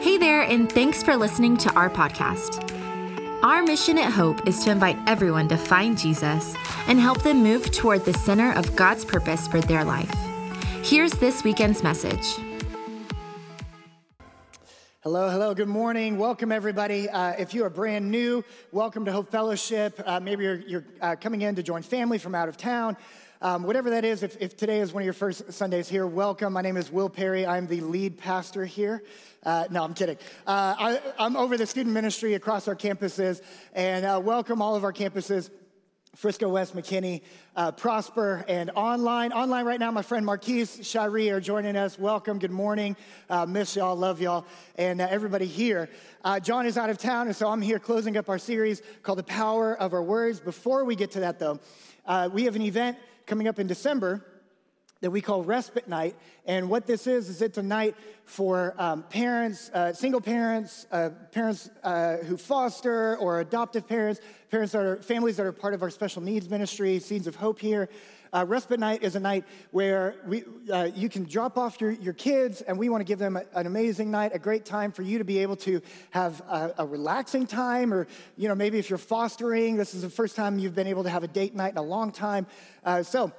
Hey 0.00 0.16
there, 0.16 0.42
and 0.42 0.70
thanks 0.70 1.02
for 1.02 1.16
listening 1.16 1.56
to 1.56 1.74
our 1.74 1.90
podcast. 1.90 2.62
Our 3.42 3.64
mission 3.64 3.98
at 3.98 4.12
Hope 4.12 4.46
is 4.46 4.62
to 4.62 4.70
invite 4.70 4.96
everyone 5.08 5.48
to 5.48 5.56
find 5.56 5.98
Jesus 5.98 6.54
and 6.86 7.00
help 7.00 7.22
them 7.22 7.42
move 7.42 7.72
toward 7.72 8.04
the 8.04 8.14
center 8.14 8.52
of 8.52 8.76
God's 8.76 9.04
purpose 9.04 9.48
for 9.48 9.60
their 9.60 9.84
life. 9.84 10.14
Here's 10.84 11.10
this 11.14 11.42
weekend's 11.42 11.82
message. 11.82 12.36
Hello, 15.00 15.30
hello, 15.30 15.52
good 15.52 15.68
morning. 15.68 16.16
Welcome, 16.16 16.52
everybody. 16.52 17.08
Uh, 17.08 17.30
if 17.32 17.52
you 17.52 17.64
are 17.64 17.70
brand 17.70 18.08
new, 18.08 18.44
welcome 18.70 19.04
to 19.04 19.10
Hope 19.10 19.32
Fellowship. 19.32 20.00
Uh, 20.06 20.20
maybe 20.20 20.44
you're, 20.44 20.60
you're 20.60 20.84
uh, 21.00 21.16
coming 21.20 21.42
in 21.42 21.56
to 21.56 21.62
join 21.64 21.82
family 21.82 22.18
from 22.18 22.36
out 22.36 22.48
of 22.48 22.56
town. 22.56 22.96
Um, 23.40 23.62
whatever 23.62 23.90
that 23.90 24.04
is, 24.04 24.24
if, 24.24 24.36
if, 24.40 24.56
today 24.56 24.80
is 24.80 24.92
one 24.92 25.00
of 25.00 25.04
your 25.04 25.12
first 25.12 25.52
Sundays 25.52 25.88
here, 25.88 26.08
welcome. 26.08 26.52
My 26.52 26.60
name 26.60 26.76
is 26.76 26.90
Will 26.90 27.08
Perry. 27.08 27.46
I'm 27.46 27.68
the 27.68 27.80
lead 27.80 28.18
pastor 28.18 28.64
here. 28.64 29.04
Uh, 29.44 29.66
no, 29.70 29.84
I'm 29.84 29.94
kidding. 29.94 30.16
Uh, 30.44 30.74
I, 30.76 31.00
am 31.20 31.36
over 31.36 31.56
the 31.56 31.64
student 31.64 31.94
ministry 31.94 32.34
across 32.34 32.66
our 32.66 32.74
campuses, 32.74 33.40
and 33.74 34.04
uh, 34.04 34.20
welcome 34.20 34.60
all 34.60 34.74
of 34.74 34.82
our 34.82 34.92
campuses. 34.92 35.50
Frisco 36.16 36.48
West, 36.48 36.74
McKinney, 36.74 37.22
uh, 37.54 37.70
Prosper, 37.70 38.44
and 38.48 38.72
online. 38.74 39.32
Online 39.32 39.64
right 39.64 39.78
now, 39.78 39.92
my 39.92 40.02
friend 40.02 40.26
Marquise 40.26 40.80
Shari 40.82 41.30
are 41.30 41.40
joining 41.40 41.76
us. 41.76 41.96
Welcome, 41.96 42.40
good 42.40 42.50
morning. 42.50 42.96
Uh, 43.30 43.46
miss 43.46 43.76
y'all, 43.76 43.94
love 43.94 44.20
y'all, 44.20 44.46
and 44.74 45.00
uh, 45.00 45.06
everybody 45.08 45.46
here. 45.46 45.88
John 46.42 46.66
is 46.66 46.76
out 46.76 46.90
of 46.90 46.98
town, 46.98 47.28
and 47.28 47.36
so 47.36 47.48
I'm 47.48 47.62
here 47.62 47.78
closing 47.78 48.16
up 48.16 48.28
our 48.28 48.38
series 48.38 48.82
called 49.04 49.18
The 49.18 49.22
Power 49.22 49.76
of 49.76 49.92
Our 49.92 50.02
Words. 50.02 50.40
Before 50.40 50.84
we 50.84 50.96
get 50.96 51.12
to 51.12 51.20
that, 51.20 51.38
though, 51.38 51.60
we 52.32 52.42
have 52.42 52.56
an 52.56 52.62
event 52.62 52.98
coming 53.28 53.46
up 53.46 53.58
in 53.58 53.66
December 53.66 54.24
that 55.00 55.10
we 55.10 55.20
call 55.20 55.44
Respite 55.44 55.86
Night. 55.86 56.16
And 56.46 56.68
what 56.68 56.86
this 56.86 57.06
is, 57.06 57.28
is 57.28 57.42
it's 57.42 57.58
a 57.58 57.62
night 57.62 57.94
for 58.24 58.74
um, 58.78 59.04
parents, 59.04 59.70
uh, 59.72 59.92
single 59.92 60.20
parents, 60.20 60.86
uh, 60.90 61.10
parents 61.30 61.70
uh, 61.84 62.16
who 62.16 62.36
foster 62.36 63.16
or 63.18 63.40
adoptive 63.40 63.86
parents, 63.86 64.20
parents 64.50 64.72
that 64.72 64.82
are 64.82 64.96
families 64.96 65.36
that 65.36 65.46
are 65.46 65.52
part 65.52 65.74
of 65.74 65.82
our 65.82 65.90
special 65.90 66.22
needs 66.22 66.48
ministry, 66.48 66.98
Seeds 66.98 67.26
of 67.26 67.36
Hope 67.36 67.60
here. 67.60 67.88
Uh, 68.32 68.44
Respite 68.46 68.80
Night 68.80 69.02
is 69.02 69.16
a 69.16 69.20
night 69.20 69.44
where 69.70 70.16
we, 70.26 70.44
uh, 70.72 70.90
you 70.94 71.08
can 71.08 71.24
drop 71.24 71.56
off 71.56 71.80
your, 71.80 71.90
your 71.92 72.12
kids, 72.12 72.60
and 72.62 72.78
we 72.78 72.88
want 72.88 73.00
to 73.00 73.04
give 73.04 73.18
them 73.18 73.36
a, 73.36 73.44
an 73.54 73.66
amazing 73.66 74.10
night, 74.10 74.32
a 74.34 74.38
great 74.38 74.64
time 74.64 74.92
for 74.92 75.02
you 75.02 75.18
to 75.18 75.24
be 75.24 75.38
able 75.38 75.56
to 75.56 75.80
have 76.10 76.40
a, 76.42 76.74
a, 76.78 76.86
relaxing 76.86 77.46
time, 77.46 77.92
or 77.92 78.06
you 78.36 78.48
know 78.48 78.54
maybe 78.54 78.78
if 78.78 78.90
you're 78.90 78.98
fostering, 78.98 79.76
this 79.76 79.94
is 79.94 80.02
the 80.02 80.10
first 80.10 80.36
time 80.36 80.58
you've 80.58 80.74
been 80.74 80.86
able 80.86 81.04
to 81.04 81.10
have 81.10 81.22
a 81.22 81.28
date 81.28 81.54
night 81.54 81.72
in 81.72 81.78
a 81.78 81.82
long 81.82 82.12
time. 82.12 82.46
Uh, 82.84 83.02
so 83.02 83.32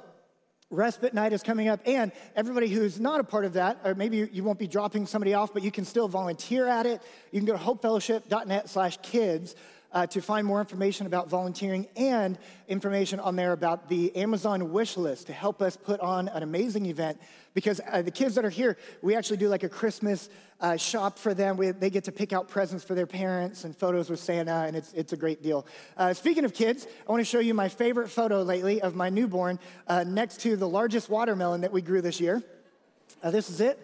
respite 0.71 1.15
night 1.15 1.33
is 1.33 1.41
coming 1.41 1.67
up 1.67 1.79
and 1.85 2.11
everybody 2.35 2.67
who's 2.67 2.99
not 2.99 3.19
a 3.19 3.23
part 3.23 3.43
of 3.43 3.53
that 3.53 3.79
or 3.83 3.95
maybe 3.95 4.29
you 4.31 4.43
won't 4.43 4.59
be 4.59 4.67
dropping 4.67 5.07
somebody 5.07 5.33
off 5.33 5.51
but 5.51 5.63
you 5.63 5.71
can 5.71 5.83
still 5.83 6.07
volunteer 6.07 6.67
at 6.67 6.85
it 6.85 7.01
you 7.31 7.39
can 7.39 7.47
go 7.47 7.53
to 7.53 7.63
hopefellowship.net 7.63 8.69
slash 8.69 8.99
kids 9.01 9.55
uh, 9.91 10.05
to 10.07 10.21
find 10.21 10.45
more 10.45 10.59
information 10.59 11.07
about 11.07 11.29
volunteering 11.29 11.87
and 11.95 12.37
information 12.67 13.19
on 13.19 13.35
there 13.35 13.53
about 13.53 13.89
the 13.89 14.15
Amazon 14.15 14.71
wish 14.71 14.97
list 14.97 15.27
to 15.27 15.33
help 15.33 15.61
us 15.61 15.75
put 15.75 15.99
on 15.99 16.27
an 16.27 16.43
amazing 16.43 16.85
event. 16.85 17.19
Because 17.53 17.81
uh, 17.91 18.01
the 18.01 18.11
kids 18.11 18.35
that 18.35 18.45
are 18.45 18.49
here, 18.49 18.77
we 19.01 19.15
actually 19.15 19.37
do 19.37 19.49
like 19.49 19.63
a 19.63 19.69
Christmas 19.69 20.29
uh, 20.61 20.77
shop 20.77 21.17
for 21.17 21.33
them. 21.33 21.57
We, 21.57 21.71
they 21.71 21.89
get 21.89 22.03
to 22.03 22.11
pick 22.11 22.31
out 22.31 22.47
presents 22.47 22.83
for 22.83 22.93
their 22.93 23.07
parents 23.07 23.63
and 23.63 23.75
photos 23.75 24.09
with 24.09 24.19
Santa, 24.19 24.65
and 24.67 24.75
it's, 24.75 24.93
it's 24.93 25.13
a 25.13 25.17
great 25.17 25.41
deal. 25.41 25.65
Uh, 25.97 26.13
speaking 26.13 26.45
of 26.45 26.53
kids, 26.53 26.85
I 27.07 27.11
want 27.11 27.21
to 27.21 27.25
show 27.25 27.39
you 27.39 27.53
my 27.53 27.69
favorite 27.69 28.09
photo 28.09 28.43
lately 28.43 28.81
of 28.81 28.95
my 28.95 29.09
newborn 29.09 29.59
uh, 29.87 30.03
next 30.03 30.41
to 30.41 30.55
the 30.55 30.67
largest 30.67 31.09
watermelon 31.09 31.61
that 31.61 31.71
we 31.71 31.81
grew 31.81 32.01
this 32.01 32.19
year. 32.19 32.43
Uh, 33.23 33.31
this 33.31 33.49
is 33.49 33.61
it. 33.61 33.77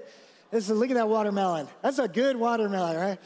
This 0.51 0.69
is, 0.69 0.77
look 0.77 0.91
at 0.91 0.95
that 0.95 1.09
watermelon. 1.09 1.67
That's 1.81 1.99
a 1.99 2.07
good 2.07 2.37
watermelon, 2.37 2.95
right? 2.95 3.19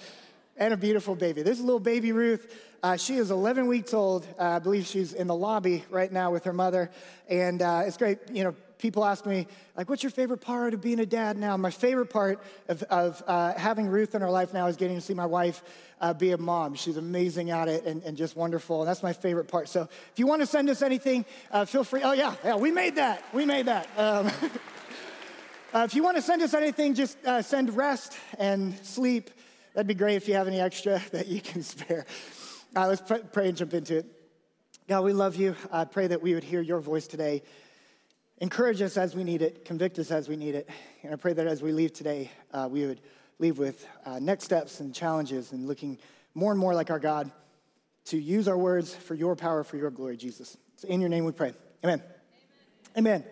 And 0.60 0.74
a 0.74 0.78
beautiful 0.78 1.16
baby. 1.16 1.42
This 1.42 1.58
is 1.58 1.64
little 1.64 1.80
baby 1.80 2.12
Ruth. 2.12 2.54
Uh, 2.84 2.98
she 2.98 3.16
is 3.16 3.32
11 3.32 3.68
weeks 3.68 3.94
old. 3.94 4.28
Uh, 4.38 4.44
I 4.44 4.60
believe 4.60 4.86
she's 4.86 5.14
in 5.14 5.26
the 5.26 5.36
lobby 5.36 5.86
right 5.90 6.12
now 6.12 6.32
with 6.32 6.44
her 6.44 6.52
mother. 6.52 6.92
And 7.30 7.62
uh, 7.62 7.84
it's 7.86 7.96
great. 7.96 8.18
You 8.30 8.44
know, 8.44 8.56
people 8.78 9.06
ask 9.06 9.26
me, 9.26 9.48
like, 9.78 9.90
what's 9.90 10.04
your 10.04 10.10
favorite 10.10 10.42
part 10.42 10.74
of 10.74 10.82
being 10.82 11.00
a 11.00 11.06
dad 11.06 11.38
now? 11.38 11.56
My 11.56 11.72
favorite 11.72 12.08
part 12.08 12.44
of, 12.68 12.84
of 12.84 13.24
uh, 13.26 13.54
having 13.54 13.88
Ruth 13.88 14.16
in 14.16 14.22
our 14.22 14.30
life 14.30 14.54
now 14.54 14.68
is 14.68 14.76
getting 14.76 14.98
to 14.98 15.02
see 15.02 15.14
my 15.14 15.26
wife 15.26 15.64
uh, 16.02 16.14
be 16.14 16.34
a 16.34 16.38
mom. 16.38 16.76
She's 16.76 16.98
amazing 16.98 17.52
at 17.52 17.70
it 17.70 17.86
and, 17.86 18.04
and, 18.04 18.18
just 18.18 18.36
wonderful. 18.36 18.82
And 18.82 18.90
that's 18.90 19.02
my 19.02 19.14
favorite 19.14 19.48
part. 19.48 19.70
So 19.70 19.84
if 20.12 20.20
you 20.20 20.28
want 20.28 20.42
to 20.42 20.46
send 20.46 20.70
us 20.70 20.82
anything, 20.82 21.24
uh, 21.52 21.64
feel 21.64 21.86
free. 21.86 22.02
Oh, 22.04 22.12
yeah, 22.12 22.36
yeah, 22.44 22.58
we 22.58 22.70
made 22.70 22.98
that. 22.98 23.24
We 23.34 23.46
made 23.46 23.68
that. 23.68 23.88
Um, 23.98 24.30
if 25.86 25.96
you 25.96 26.04
want 26.04 26.18
to 26.18 26.22
send 26.22 26.42
us 26.42 26.54
anything, 26.54 26.96
just 26.96 27.18
send 27.44 27.78
rest 27.78 28.18
and 28.38 28.78
sleep. 28.86 29.30
That'd 29.74 29.88
be 29.88 29.94
great 29.94 30.16
if 30.16 30.28
you 30.28 30.34
have 30.34 30.48
any 30.48 30.60
extra 30.60 31.02
that 31.12 31.28
you 31.28 31.42
can 31.42 31.64
spare. 31.64 32.06
Uh, 32.76 32.88
let's 32.88 33.02
pray, 33.02 33.22
pray 33.32 33.48
and 33.50 33.58
jump 33.58 33.74
into 33.74 33.98
it. 33.98 34.06
God, 34.88 35.04
we 35.04 35.14
love 35.14 35.36
you. 35.36 35.56
I 35.72 35.86
pray 35.86 36.08
that 36.08 36.22
we 36.22 36.34
would 36.34 36.44
hear 36.44 36.62
your 36.62 36.80
voice 36.80 37.08
today. 37.08 37.44
Encourage 38.40 38.82
us 38.82 38.98
as 38.98 39.16
we 39.16 39.24
need 39.24 39.42
it, 39.42 39.66
convict 39.66 40.00
us 40.00 40.12
as 40.12 40.30
we 40.30 40.36
need 40.36 40.56
it. 40.56 40.70
And 41.04 41.14
I 41.14 41.18
pray 41.18 41.34
that 41.34 41.46
as 41.46 41.62
we 41.62 41.72
leave 41.72 41.94
today, 41.94 42.32
uh, 42.54 42.68
we 42.72 42.86
would 42.86 43.02
leave 43.38 43.58
with 43.58 43.86
uh, 44.06 44.20
next 44.20 44.46
steps 44.46 44.80
and 44.80 44.96
challenges 44.96 45.52
and 45.52 45.68
looking 45.68 45.98
more 46.34 46.52
and 46.52 46.60
more 46.60 46.74
like 46.74 46.90
our 46.90 47.00
God 47.00 47.32
to 48.06 48.18
use 48.18 48.48
our 48.48 48.58
words 48.58 48.96
for 48.96 49.14
your 49.14 49.36
power, 49.36 49.64
for 49.64 49.78
your 49.78 49.92
glory, 49.92 50.18
Jesus. 50.18 50.58
So 50.78 50.88
in 50.88 51.02
your 51.02 51.10
name 51.10 51.26
we 51.26 51.32
pray. 51.32 51.54
Amen. 51.84 52.02
Amen. 52.98 53.22
Amen. 53.22 53.24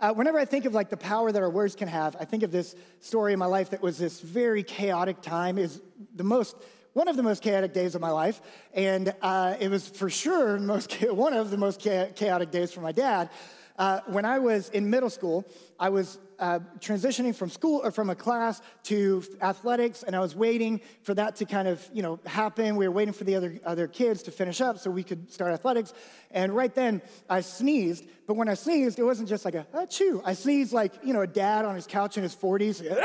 Uh, 0.00 0.12
whenever 0.14 0.38
I 0.38 0.44
think 0.44 0.64
of 0.64 0.74
like 0.74 0.90
the 0.90 0.96
power 0.96 1.32
that 1.32 1.42
our 1.42 1.50
words 1.50 1.74
can 1.74 1.88
have, 1.88 2.14
I 2.20 2.24
think 2.24 2.44
of 2.44 2.52
this 2.52 2.76
story 3.00 3.32
in 3.32 3.38
my 3.38 3.46
life 3.46 3.70
that 3.70 3.82
was 3.82 3.98
this 3.98 4.20
very 4.20 4.62
chaotic 4.62 5.20
time. 5.22 5.58
Is 5.58 5.80
the 6.14 6.22
most 6.22 6.56
one 6.92 7.08
of 7.08 7.16
the 7.16 7.22
most 7.22 7.42
chaotic 7.42 7.72
days 7.72 7.94
of 7.96 8.00
my 8.00 8.10
life, 8.10 8.40
and 8.74 9.12
uh, 9.22 9.56
it 9.58 9.68
was 9.68 9.88
for 9.88 10.08
sure 10.08 10.58
most, 10.58 10.92
one 11.02 11.32
of 11.32 11.50
the 11.50 11.56
most 11.56 11.80
chaotic 11.80 12.50
days 12.52 12.72
for 12.72 12.80
my 12.80 12.92
dad. 12.92 13.30
Uh, 13.78 14.00
when 14.06 14.24
I 14.24 14.40
was 14.40 14.68
in 14.70 14.90
middle 14.90 15.08
school, 15.08 15.46
I 15.78 15.88
was 15.88 16.18
uh, 16.40 16.58
transitioning 16.80 17.34
from 17.34 17.48
school 17.48 17.80
or 17.84 17.92
from 17.92 18.10
a 18.10 18.14
class 18.14 18.60
to 18.84 19.22
athletics, 19.40 20.02
and 20.02 20.16
I 20.16 20.20
was 20.20 20.34
waiting 20.34 20.80
for 21.02 21.14
that 21.14 21.36
to 21.36 21.44
kind 21.44 21.68
of 21.68 21.88
you 21.92 22.02
know 22.02 22.18
happen. 22.26 22.74
We 22.74 22.88
were 22.88 22.94
waiting 22.94 23.14
for 23.14 23.24
the 23.24 23.36
other 23.36 23.60
other 23.64 23.86
kids 23.86 24.24
to 24.24 24.32
finish 24.32 24.60
up 24.60 24.78
so 24.78 24.90
we 24.90 25.04
could 25.04 25.32
start 25.32 25.52
athletics. 25.52 25.94
And 26.32 26.54
right 26.54 26.74
then, 26.74 27.02
I 27.30 27.40
sneezed. 27.40 28.04
But 28.26 28.34
when 28.34 28.48
I 28.48 28.54
sneezed, 28.54 28.98
it 28.98 29.04
wasn't 29.04 29.28
just 29.28 29.44
like 29.44 29.54
a 29.54 29.66
chew. 29.88 30.20
I 30.24 30.34
sneezed 30.34 30.72
like 30.72 30.92
you 31.04 31.12
know 31.12 31.22
a 31.22 31.26
dad 31.26 31.64
on 31.64 31.76
his 31.76 31.86
couch 31.86 32.16
in 32.16 32.22
his 32.22 32.34
40s. 32.34 32.84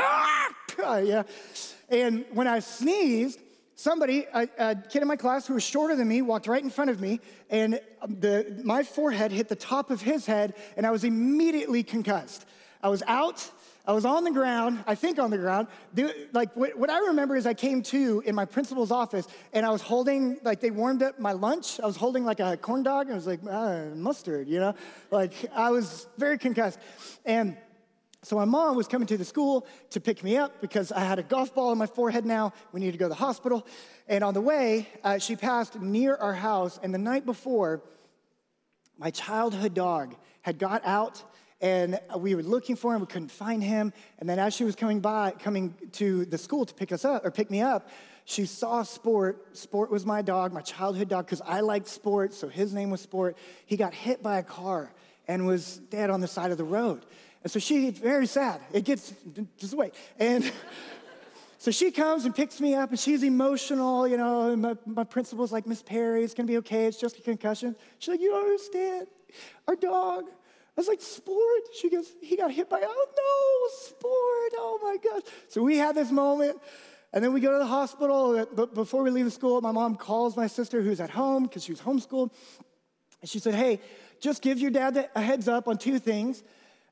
Ah! 0.76 0.98
yeah. 0.98 1.22
And 1.88 2.24
when 2.32 2.48
I 2.48 2.58
sneezed, 2.58 3.40
somebody, 3.76 4.26
a, 4.32 4.48
a, 4.58 4.74
kid 4.74 5.02
in 5.02 5.08
my 5.08 5.16
class 5.16 5.46
who 5.46 5.54
was 5.54 5.62
shorter 5.62 5.96
than 5.96 6.08
me, 6.08 6.22
walked 6.22 6.46
right 6.46 6.62
in 6.62 6.70
front 6.70 6.90
of 6.90 7.00
me, 7.00 7.20
and 7.50 7.80
the, 8.06 8.60
my 8.64 8.82
forehead 8.82 9.32
hit 9.32 9.48
the 9.48 9.56
top 9.56 9.90
of 9.90 10.00
his 10.00 10.26
head, 10.26 10.54
and 10.76 10.86
I 10.86 10.90
was 10.90 11.04
immediately 11.04 11.82
concussed. 11.82 12.46
I 12.82 12.88
was 12.88 13.02
out. 13.06 13.50
I 13.86 13.92
was 13.92 14.06
on 14.06 14.24
the 14.24 14.30
ground, 14.30 14.82
I 14.86 14.94
think 14.94 15.18
on 15.18 15.30
the 15.30 15.36
ground. 15.36 15.68
like, 16.32 16.56
what, 16.56 16.74
what, 16.78 16.88
I 16.88 17.00
remember 17.08 17.36
is 17.36 17.46
I 17.46 17.52
came 17.52 17.82
to 17.82 18.22
in 18.24 18.34
my 18.34 18.46
principal's 18.46 18.90
office 18.90 19.28
and 19.52 19.66
I 19.66 19.70
was 19.70 19.82
holding, 19.82 20.38
like, 20.42 20.60
they 20.60 20.70
warmed 20.70 21.02
up 21.02 21.20
my 21.20 21.32
lunch. 21.32 21.78
I 21.80 21.86
was 21.86 21.96
holding, 21.96 22.24
like, 22.24 22.40
a 22.40 22.56
corn 22.56 22.82
dog 22.82 23.06
and 23.06 23.12
I 23.12 23.16
was 23.16 23.26
like, 23.26 23.40
ah, 23.46 23.84
mustard, 23.94 24.48
you 24.48 24.58
know? 24.58 24.74
Like, 25.10 25.34
I 25.54 25.70
was 25.70 26.06
very 26.16 26.38
concussed. 26.38 26.78
And 27.26 27.58
so 28.24 28.36
my 28.36 28.46
mom 28.46 28.74
was 28.74 28.88
coming 28.88 29.06
to 29.08 29.18
the 29.18 29.24
school 29.24 29.66
to 29.90 30.00
pick 30.00 30.24
me 30.24 30.38
up 30.38 30.60
because 30.62 30.90
I 30.90 31.00
had 31.00 31.18
a 31.18 31.22
golf 31.22 31.54
ball 31.54 31.70
on 31.70 31.78
my 31.78 31.86
forehead 31.86 32.24
now. 32.24 32.54
We 32.72 32.80
needed 32.80 32.92
to 32.92 32.98
go 32.98 33.04
to 33.04 33.10
the 33.10 33.14
hospital. 33.14 33.66
And 34.08 34.24
on 34.24 34.32
the 34.32 34.40
way, 34.40 34.88
uh, 35.04 35.18
she 35.18 35.36
passed 35.36 35.78
near 35.78 36.16
our 36.16 36.32
house. 36.32 36.80
And 36.82 36.94
the 36.94 36.98
night 36.98 37.26
before, 37.26 37.82
my 38.98 39.10
childhood 39.10 39.74
dog 39.74 40.14
had 40.40 40.58
got 40.58 40.84
out 40.86 41.22
and 41.60 42.00
we 42.16 42.34
were 42.34 42.42
looking 42.42 42.76
for 42.76 42.94
him. 42.94 43.02
We 43.02 43.06
couldn't 43.06 43.30
find 43.30 43.62
him. 43.62 43.92
And 44.18 44.28
then 44.28 44.38
as 44.38 44.54
she 44.54 44.64
was 44.64 44.74
coming 44.74 45.00
by, 45.00 45.32
coming 45.32 45.74
to 45.92 46.24
the 46.24 46.38
school 46.38 46.64
to 46.64 46.74
pick 46.74 46.92
us 46.92 47.04
up 47.04 47.26
or 47.26 47.30
pick 47.30 47.50
me 47.50 47.60
up, 47.60 47.90
she 48.24 48.46
saw 48.46 48.82
Sport. 48.82 49.56
Sport 49.56 49.90
was 49.90 50.06
my 50.06 50.22
dog, 50.22 50.52
my 50.52 50.62
childhood 50.62 51.10
dog, 51.10 51.26
because 51.26 51.42
I 51.42 51.60
liked 51.60 51.88
Sport, 51.88 52.32
so 52.32 52.48
his 52.48 52.72
name 52.72 52.90
was 52.90 53.02
Sport. 53.02 53.36
He 53.66 53.76
got 53.76 53.92
hit 53.92 54.22
by 54.22 54.38
a 54.38 54.42
car 54.42 54.90
and 55.28 55.46
was 55.46 55.78
dead 55.90 56.10
on 56.10 56.20
the 56.20 56.28
side 56.28 56.50
of 56.50 56.58
the 56.58 56.64
road. 56.64 57.04
And 57.44 57.50
so 57.50 57.58
she, 57.58 57.90
very 57.90 58.26
sad. 58.26 58.62
It 58.72 58.84
gets, 58.84 59.12
just 59.58 59.74
wait. 59.74 59.94
And 60.18 60.50
so 61.58 61.70
she 61.70 61.90
comes 61.90 62.24
and 62.24 62.34
picks 62.34 62.58
me 62.58 62.74
up 62.74 62.90
and 62.90 62.98
she's 62.98 63.22
emotional, 63.22 64.08
you 64.08 64.16
know. 64.16 64.50
And 64.50 64.62
my, 64.62 64.76
my 64.86 65.04
principal's 65.04 65.52
like, 65.52 65.66
Miss 65.66 65.82
Perry, 65.82 66.24
it's 66.24 66.32
gonna 66.32 66.46
be 66.46 66.56
okay. 66.58 66.86
It's 66.86 66.98
just 66.98 67.18
a 67.18 67.22
concussion. 67.22 67.76
She's 67.98 68.08
like, 68.08 68.20
You 68.20 68.30
don't 68.30 68.44
understand. 68.44 69.06
Our 69.68 69.76
dog. 69.76 70.24
I 70.26 70.80
was 70.80 70.88
like, 70.88 71.02
Sport? 71.02 71.62
She 71.78 71.90
goes, 71.90 72.06
He 72.22 72.36
got 72.36 72.50
hit 72.50 72.70
by, 72.70 72.80
oh 72.82 73.06
no, 73.16 73.88
Sport. 73.88 74.52
Oh 74.56 74.80
my 74.82 74.96
gosh. 74.96 75.30
So 75.48 75.62
we 75.62 75.76
had 75.76 75.94
this 75.94 76.10
moment. 76.10 76.58
And 77.12 77.22
then 77.22 77.32
we 77.32 77.40
go 77.40 77.52
to 77.52 77.58
the 77.58 77.66
hospital. 77.66 78.44
But 78.54 78.74
before 78.74 79.02
we 79.02 79.10
leave 79.10 79.26
the 79.26 79.30
school, 79.30 79.60
my 79.60 79.70
mom 79.70 79.96
calls 79.96 80.34
my 80.36 80.48
sister 80.48 80.80
who's 80.82 80.98
at 80.98 81.10
home 81.10 81.44
because 81.44 81.62
she 81.62 81.72
was 81.72 81.80
homeschooled. 81.80 82.32
And 83.20 83.30
she 83.30 83.38
said, 83.38 83.54
Hey, 83.54 83.80
just 84.18 84.40
give 84.40 84.58
your 84.58 84.70
dad 84.70 85.10
a 85.14 85.20
heads 85.20 85.46
up 85.46 85.68
on 85.68 85.76
two 85.76 85.98
things. 85.98 86.42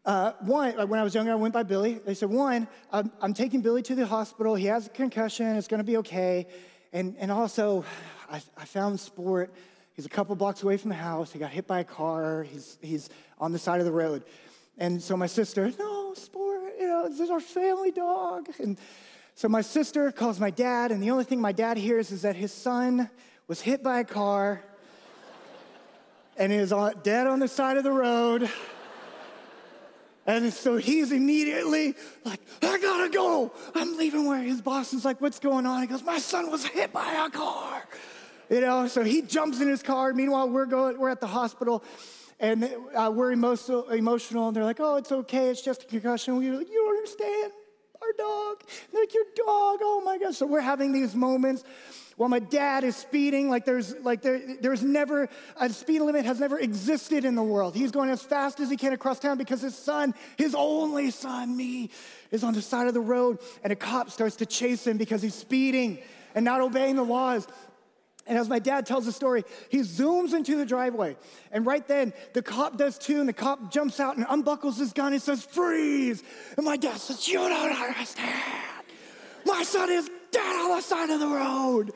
Uh, 0.04 0.32
one, 0.40 0.72
when 0.88 0.98
I 0.98 1.04
was 1.04 1.14
younger, 1.14 1.30
I 1.30 1.36
went 1.36 1.54
by 1.54 1.62
Billy. 1.62 2.00
They 2.04 2.14
said, 2.14 2.28
one, 2.28 2.66
I'm, 2.90 3.12
I'm 3.20 3.32
taking 3.32 3.60
Billy 3.60 3.82
to 3.82 3.94
the 3.94 4.04
hospital. 4.04 4.56
He 4.56 4.66
has 4.66 4.88
a 4.88 4.90
concussion. 4.90 5.46
It's 5.56 5.68
going 5.68 5.78
to 5.78 5.84
be 5.84 5.98
okay. 5.98 6.48
And, 6.92 7.14
and 7.20 7.30
also, 7.30 7.84
I, 8.28 8.42
I 8.56 8.64
found 8.64 8.98
sport. 8.98 9.54
He's 9.94 10.04
a 10.04 10.08
couple 10.08 10.34
blocks 10.34 10.64
away 10.64 10.76
from 10.76 10.88
the 10.88 10.96
house. 10.96 11.32
He 11.32 11.38
got 11.38 11.50
hit 11.50 11.68
by 11.68 11.80
a 11.80 11.84
car. 11.84 12.42
He's, 12.42 12.78
he's 12.80 13.10
on 13.38 13.52
the 13.52 13.60
side 13.60 13.78
of 13.78 13.86
the 13.86 13.92
road. 13.92 14.24
And 14.76 15.00
so 15.00 15.16
my 15.16 15.26
sister, 15.28 15.70
no, 15.78 16.14
sport, 16.14 16.72
you 16.80 16.86
know, 16.86 17.08
this 17.08 17.20
is 17.20 17.30
our 17.30 17.40
family 17.40 17.92
dog. 17.92 18.48
And 18.58 18.78
so 19.36 19.48
my 19.48 19.60
sister 19.60 20.10
calls 20.10 20.40
my 20.40 20.50
dad, 20.50 20.90
and 20.90 21.02
the 21.02 21.10
only 21.10 21.24
thing 21.24 21.40
my 21.40 21.52
dad 21.52 21.76
hears 21.76 22.10
is 22.10 22.22
that 22.22 22.36
his 22.36 22.52
son 22.52 23.08
was 23.46 23.60
hit 23.60 23.82
by 23.82 24.00
a 24.00 24.04
car 24.04 24.62
and 26.36 26.52
is 26.52 26.72
dead 27.02 27.26
on 27.26 27.38
the 27.38 27.48
side 27.48 27.76
of 27.76 27.84
the 27.84 27.92
road. 27.92 28.50
And 30.26 30.52
so 30.52 30.76
he's 30.76 31.10
immediately 31.10 31.94
like, 32.24 32.40
I 32.62 32.78
gotta 32.78 33.10
go. 33.10 33.52
I'm 33.74 33.96
leaving 33.96 34.26
where 34.26 34.40
his 34.40 34.60
boss 34.60 34.92
is 34.92 35.04
like, 35.04 35.20
what's 35.20 35.40
going 35.40 35.66
on? 35.66 35.80
He 35.80 35.88
goes, 35.88 36.02
my 36.02 36.18
son 36.18 36.50
was 36.50 36.64
hit 36.64 36.92
by 36.92 37.26
a 37.26 37.30
car. 37.30 37.86
You 38.48 38.60
know, 38.60 38.86
so 38.86 39.02
he 39.02 39.22
jumps 39.22 39.60
in 39.60 39.68
his 39.68 39.82
car. 39.82 40.12
Meanwhile, 40.12 40.50
we're 40.50 40.66
going, 40.66 40.98
we're 40.98 41.10
at 41.10 41.20
the 41.20 41.26
hospital 41.26 41.82
and 42.38 42.70
uh, 42.94 43.10
we're 43.12 43.32
emotional, 43.32 43.88
emotional. 43.88 44.48
And 44.48 44.56
they're 44.56 44.64
like, 44.64 44.80
oh, 44.80 44.96
it's 44.96 45.10
okay. 45.10 45.48
It's 45.48 45.62
just 45.62 45.84
a 45.84 45.86
concussion. 45.86 46.36
We're 46.36 46.56
like, 46.56 46.68
you 46.68 46.74
don't 46.74 46.96
understand. 46.96 47.52
Our 48.00 48.12
dog. 48.18 48.56
And 48.60 48.68
they're 48.92 49.02
like, 49.02 49.14
your 49.14 49.24
dog. 49.36 49.78
Oh 49.82 50.02
my 50.04 50.18
gosh. 50.18 50.36
So 50.36 50.46
we're 50.46 50.60
having 50.60 50.92
these 50.92 51.14
moments 51.14 51.64
while 52.16 52.28
my 52.28 52.38
dad 52.38 52.84
is 52.84 52.96
speeding 52.96 53.48
like 53.48 53.64
there's 53.64 53.94
like 54.00 54.22
there, 54.22 54.40
there's 54.60 54.82
never 54.82 55.28
a 55.56 55.68
speed 55.70 56.00
limit 56.00 56.24
has 56.24 56.40
never 56.40 56.58
existed 56.58 57.24
in 57.24 57.34
the 57.34 57.42
world 57.42 57.74
he's 57.74 57.90
going 57.90 58.10
as 58.10 58.22
fast 58.22 58.60
as 58.60 58.70
he 58.70 58.76
can 58.76 58.92
across 58.92 59.18
town 59.18 59.38
because 59.38 59.60
his 59.60 59.76
son 59.76 60.14
his 60.36 60.54
only 60.54 61.10
son 61.10 61.56
me 61.56 61.90
is 62.30 62.44
on 62.44 62.54
the 62.54 62.62
side 62.62 62.86
of 62.86 62.94
the 62.94 63.00
road 63.00 63.38
and 63.62 63.72
a 63.72 63.76
cop 63.76 64.10
starts 64.10 64.36
to 64.36 64.46
chase 64.46 64.86
him 64.86 64.96
because 64.96 65.22
he's 65.22 65.34
speeding 65.34 65.98
and 66.34 66.44
not 66.44 66.60
obeying 66.60 66.96
the 66.96 67.04
laws 67.04 67.46
and 68.26 68.38
as 68.38 68.48
my 68.48 68.60
dad 68.60 68.86
tells 68.86 69.04
the 69.04 69.12
story, 69.12 69.44
he 69.68 69.78
zooms 69.78 70.32
into 70.32 70.56
the 70.56 70.64
driveway. 70.64 71.16
And 71.50 71.66
right 71.66 71.86
then, 71.86 72.12
the 72.34 72.42
cop 72.42 72.76
does 72.76 72.96
too. 72.96 73.18
And 73.18 73.28
the 73.28 73.32
cop 73.32 73.72
jumps 73.72 73.98
out 73.98 74.16
and 74.16 74.24
unbuckles 74.28 74.78
his 74.78 74.92
gun 74.92 75.12
and 75.12 75.20
says, 75.20 75.44
Freeze. 75.44 76.22
And 76.56 76.64
my 76.64 76.76
dad 76.76 76.98
says, 76.98 77.26
You 77.26 77.38
don't 77.38 77.72
understand. 77.72 78.42
My 79.44 79.64
son 79.64 79.90
is 79.90 80.08
dead 80.32 80.56
on 80.56 80.76
the 80.76 80.80
side 80.80 81.10
of 81.10 81.20
the 81.20 81.28
road. 81.28 81.92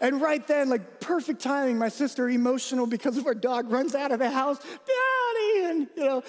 And 0.00 0.20
right 0.20 0.46
then, 0.46 0.68
like 0.68 1.00
perfect 1.00 1.40
timing, 1.40 1.78
my 1.78 1.88
sister, 1.88 2.28
emotional 2.28 2.86
because 2.86 3.16
of 3.16 3.26
our 3.26 3.34
dog, 3.34 3.70
runs 3.70 3.94
out 3.94 4.12
of 4.12 4.18
the 4.18 4.30
house, 4.30 4.58
Daddy, 4.58 5.64
and 5.64 5.86
you 5.96 6.04
know, 6.04 6.22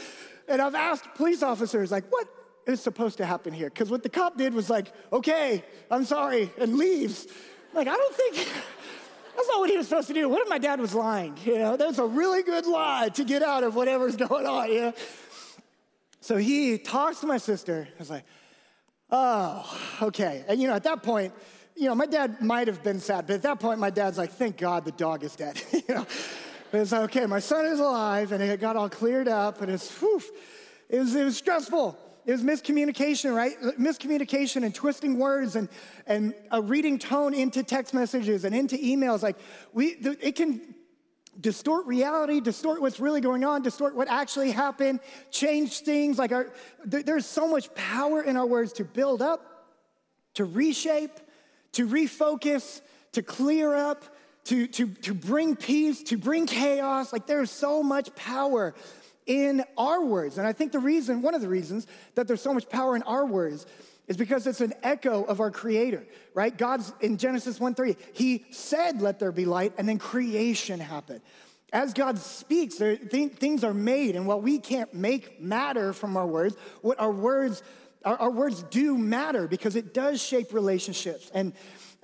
and 0.47 0.61
I've 0.61 0.75
asked 0.75 1.05
police 1.15 1.43
officers, 1.43 1.91
like, 1.91 2.05
what 2.09 2.27
is 2.65 2.81
supposed 2.81 3.17
to 3.17 3.25
happen 3.25 3.53
here? 3.53 3.69
Because 3.69 3.89
what 3.89 4.03
the 4.03 4.09
cop 4.09 4.37
did 4.37 4.53
was 4.53 4.69
like, 4.69 4.93
okay, 5.11 5.63
I'm 5.91 6.05
sorry, 6.05 6.51
and 6.57 6.77
leaves. 6.77 7.27
Like, 7.73 7.87
I 7.87 7.95
don't 7.95 8.15
think 8.15 8.35
that's 9.35 9.47
not 9.47 9.59
what 9.59 9.69
he 9.69 9.77
was 9.77 9.87
supposed 9.87 10.07
to 10.07 10.13
do. 10.13 10.29
What 10.29 10.41
if 10.41 10.49
my 10.49 10.57
dad 10.57 10.79
was 10.79 10.93
lying? 10.93 11.37
You 11.43 11.59
know, 11.59 11.77
that's 11.77 11.97
a 11.97 12.05
really 12.05 12.43
good 12.43 12.65
lie 12.65 13.09
to 13.09 13.23
get 13.25 13.43
out 13.43 13.63
of 13.63 13.75
whatever's 13.75 14.15
going 14.27 14.45
on, 14.45 14.71
you 14.71 14.81
know? 14.81 14.93
So 16.21 16.37
he 16.37 16.77
talks 16.77 17.19
to 17.21 17.27
my 17.27 17.37
sister. 17.37 17.87
I 17.89 17.99
was 17.99 18.09
like, 18.09 18.25
Oh, 19.09 19.79
okay. 20.01 20.43
And 20.47 20.61
you 20.61 20.67
know, 20.67 20.75
at 20.75 20.83
that 20.83 21.03
point, 21.03 21.33
you 21.75 21.85
know, 21.87 21.95
my 21.95 22.05
dad 22.05 22.41
might 22.41 22.67
have 22.67 22.83
been 22.83 22.99
sad, 22.99 23.27
but 23.27 23.35
at 23.35 23.41
that 23.43 23.59
point, 23.59 23.79
my 23.79 23.89
dad's 23.89 24.17
like, 24.17 24.31
thank 24.31 24.57
God 24.57 24.83
the 24.83 24.91
dog 24.91 25.23
is 25.23 25.35
dead. 25.35 25.61
you 25.71 25.83
know, 25.87 26.05
but 26.71 26.81
it's 26.81 26.91
like, 26.91 27.03
okay, 27.03 27.25
my 27.25 27.39
son 27.39 27.65
is 27.65 27.79
alive, 27.79 28.31
and 28.31 28.43
it 28.43 28.59
got 28.59 28.75
all 28.75 28.89
cleared 28.89 29.27
up, 29.27 29.61
and 29.61 29.71
it's, 29.71 29.89
whew, 29.99 30.21
it 30.89 30.99
was, 30.99 31.15
it 31.15 31.23
was 31.23 31.37
stressful. 31.37 31.97
It 32.25 32.31
was 32.33 32.43
miscommunication, 32.43 33.33
right? 33.33 33.55
Miscommunication 33.79 34.65
and 34.65 34.75
twisting 34.75 35.17
words 35.17 35.55
and, 35.55 35.69
and 36.05 36.33
a 36.51 36.61
reading 36.61 36.99
tone 36.99 37.33
into 37.33 37.63
text 37.63 37.93
messages 37.93 38.43
and 38.43 38.53
into 38.53 38.75
emails. 38.75 39.23
Like, 39.23 39.37
we, 39.71 39.91
it 40.21 40.35
can 40.35 40.75
distort 41.39 41.85
reality, 41.85 42.39
distort 42.39 42.81
what's 42.81 42.99
really 42.99 43.21
going 43.21 43.43
on, 43.43 43.61
distort 43.61 43.95
what 43.95 44.07
actually 44.07 44.51
happened, 44.51 44.99
change 45.31 45.79
things. 45.81 46.17
Like 46.17 46.31
our, 46.31 46.51
there's 46.85 47.25
so 47.25 47.47
much 47.47 47.73
power 47.75 48.21
in 48.21 48.37
our 48.37 48.45
words 48.45 48.73
to 48.73 48.83
build 48.83 49.21
up, 49.21 49.41
to 50.35 50.45
reshape, 50.45 51.19
to 51.73 51.87
refocus, 51.87 52.81
to 53.13 53.21
clear 53.21 53.75
up, 53.75 54.03
to, 54.45 54.67
to, 54.67 54.87
to 54.87 55.13
bring 55.13 55.55
peace, 55.55 56.03
to 56.03 56.17
bring 56.17 56.45
chaos. 56.45 57.11
Like 57.11 57.27
there's 57.27 57.51
so 57.51 57.83
much 57.83 58.13
power 58.15 58.73
in 59.25 59.63
our 59.77 60.03
words. 60.03 60.37
And 60.37 60.47
I 60.47 60.53
think 60.53 60.71
the 60.71 60.79
reason, 60.79 61.21
one 61.21 61.35
of 61.35 61.41
the 61.41 61.49
reasons 61.49 61.85
that 62.15 62.27
there's 62.27 62.41
so 62.41 62.53
much 62.53 62.69
power 62.69 62.95
in 62.95 63.03
our 63.03 63.25
words 63.25 63.65
is 64.07 64.17
because 64.17 64.47
it's 64.47 64.61
an 64.61 64.73
echo 64.83 65.23
of 65.23 65.39
our 65.39 65.51
creator, 65.51 66.05
right? 66.33 66.57
God's 66.57 66.93
in 67.01 67.17
Genesis 67.17 67.59
1 67.59 67.75
3, 67.75 67.95
he 68.13 68.45
said, 68.51 69.01
Let 69.01 69.19
there 69.19 69.31
be 69.31 69.45
light, 69.45 69.73
and 69.77 69.87
then 69.87 69.99
creation 69.99 70.79
happened. 70.79 71.21
As 71.73 71.93
God 71.93 72.17
speaks, 72.17 72.75
there, 72.75 72.95
th- 72.95 73.33
things 73.33 73.63
are 73.63 73.73
made, 73.73 74.15
and 74.15 74.25
while 74.25 74.39
we 74.39 74.57
can't 74.57 74.93
make 74.93 75.41
matter 75.41 75.91
from 75.91 76.15
our 76.15 76.25
words, 76.25 76.55
what 76.81 76.97
our 76.99 77.11
words, 77.11 77.61
our, 78.05 78.17
our 78.17 78.31
words 78.31 78.63
do 78.63 78.97
matter 78.97 79.47
because 79.47 79.75
it 79.75 79.93
does 79.93 80.23
shape 80.23 80.53
relationships 80.53 81.29
and, 81.33 81.51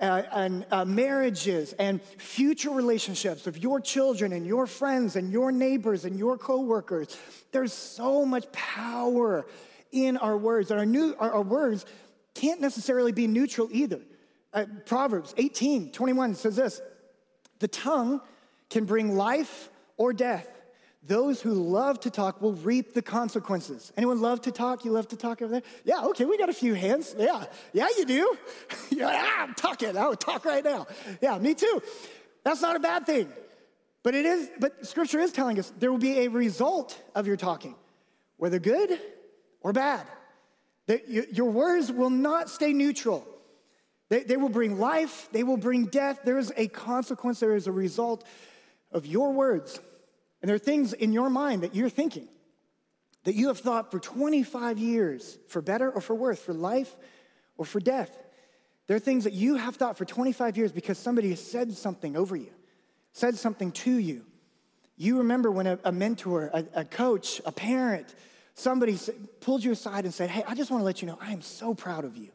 uh, 0.00 0.22
and 0.32 0.66
uh, 0.70 0.84
marriages 0.84 1.72
and 1.74 2.02
future 2.02 2.70
relationships 2.70 3.46
of 3.46 3.56
your 3.56 3.80
children 3.80 4.34
and 4.34 4.46
your 4.46 4.66
friends 4.66 5.16
and 5.16 5.32
your 5.32 5.50
neighbors 5.50 6.04
and 6.04 6.18
your 6.18 6.36
coworkers. 6.36 7.16
There's 7.50 7.72
so 7.72 8.26
much 8.26 8.50
power 8.52 9.46
in 9.94 10.16
our 10.16 10.36
words. 10.36 10.70
And 10.70 10.80
our, 10.80 10.86
new, 10.86 11.14
our, 11.18 11.32
our 11.32 11.42
words 11.42 11.86
can't 12.34 12.60
necessarily 12.60 13.12
be 13.12 13.26
neutral 13.26 13.68
either. 13.70 14.00
Uh, 14.52 14.66
Proverbs 14.86 15.34
18, 15.36 15.92
21 15.92 16.34
says 16.34 16.56
this 16.56 16.80
The 17.60 17.68
tongue 17.68 18.20
can 18.70 18.84
bring 18.84 19.16
life 19.16 19.70
or 19.96 20.12
death. 20.12 20.48
Those 21.06 21.40
who 21.42 21.52
love 21.52 22.00
to 22.00 22.10
talk 22.10 22.40
will 22.40 22.54
reap 22.54 22.94
the 22.94 23.02
consequences. 23.02 23.92
Anyone 23.96 24.22
love 24.22 24.40
to 24.42 24.50
talk? 24.50 24.86
You 24.86 24.92
love 24.92 25.06
to 25.08 25.16
talk 25.16 25.42
over 25.42 25.52
there? 25.52 25.62
Yeah, 25.84 26.02
okay, 26.06 26.24
we 26.24 26.38
got 26.38 26.48
a 26.48 26.54
few 26.54 26.72
hands. 26.72 27.14
Yeah, 27.18 27.44
yeah, 27.74 27.88
you 27.98 28.06
do. 28.06 28.36
yeah, 28.90 29.30
I'm 29.38 29.54
talking. 29.54 29.98
I 29.98 30.08
would 30.08 30.20
talk 30.20 30.46
right 30.46 30.64
now. 30.64 30.86
Yeah, 31.20 31.38
me 31.38 31.54
too. 31.54 31.82
That's 32.42 32.62
not 32.62 32.74
a 32.74 32.80
bad 32.80 33.04
thing. 33.04 33.30
But 34.02 34.14
it 34.14 34.24
is, 34.24 34.50
but 34.58 34.86
scripture 34.86 35.18
is 35.18 35.32
telling 35.32 35.58
us 35.58 35.72
there 35.78 35.90
will 35.90 35.98
be 35.98 36.20
a 36.20 36.28
result 36.28 36.98
of 37.14 37.26
your 37.26 37.36
talking, 37.36 37.74
whether 38.36 38.58
good 38.58 38.98
or 39.64 39.72
bad. 39.72 40.06
That 40.86 41.08
your 41.08 41.50
words 41.50 41.90
will 41.90 42.10
not 42.10 42.48
stay 42.48 42.72
neutral. 42.72 43.26
They, 44.10 44.36
will 44.36 44.50
bring 44.50 44.78
life, 44.78 45.28
they 45.32 45.42
will 45.42 45.56
bring 45.56 45.86
death. 45.86 46.20
There 46.24 46.38
is 46.38 46.52
a 46.56 46.68
consequence, 46.68 47.40
there 47.40 47.56
is 47.56 47.66
a 47.66 47.72
result 47.72 48.24
of 48.92 49.06
your 49.06 49.32
words. 49.32 49.80
And 50.40 50.48
there 50.48 50.54
are 50.54 50.60
things 50.60 50.92
in 50.92 51.12
your 51.12 51.30
mind 51.30 51.62
that 51.62 51.74
you're 51.74 51.88
thinking 51.88 52.28
that 53.24 53.34
you 53.34 53.48
have 53.48 53.58
thought 53.58 53.90
for 53.90 53.98
25 53.98 54.78
years, 54.78 55.38
for 55.48 55.62
better 55.62 55.90
or 55.90 56.02
for 56.02 56.14
worse, 56.14 56.38
for 56.38 56.52
life 56.52 56.94
or 57.56 57.64
for 57.64 57.80
death. 57.80 58.14
There 58.86 58.96
are 58.96 59.00
things 59.00 59.24
that 59.24 59.32
you 59.32 59.56
have 59.56 59.76
thought 59.76 59.96
for 59.96 60.04
25 60.04 60.58
years 60.58 60.70
because 60.70 60.98
somebody 60.98 61.30
has 61.30 61.40
said 61.40 61.72
something 61.72 62.16
over 62.16 62.36
you, 62.36 62.52
said 63.14 63.36
something 63.36 63.72
to 63.72 63.96
you. 63.96 64.26
You 64.96 65.18
remember 65.18 65.50
when 65.50 65.66
a, 65.66 65.78
a 65.84 65.90
mentor, 65.90 66.50
a, 66.52 66.64
a 66.74 66.84
coach, 66.84 67.40
a 67.46 67.50
parent, 67.50 68.14
somebody 68.54 68.98
pulled 69.40 69.62
you 69.64 69.72
aside 69.72 70.04
and 70.04 70.14
said, 70.14 70.30
Hey, 70.30 70.44
I 70.46 70.54
just 70.54 70.70
want 70.70 70.80
to 70.80 70.84
let 70.84 71.02
you 71.02 71.08
know 71.08 71.18
I 71.20 71.32
am 71.32 71.42
so 71.42 71.74
proud 71.74 72.04
of 72.04 72.16
you. 72.16 72.28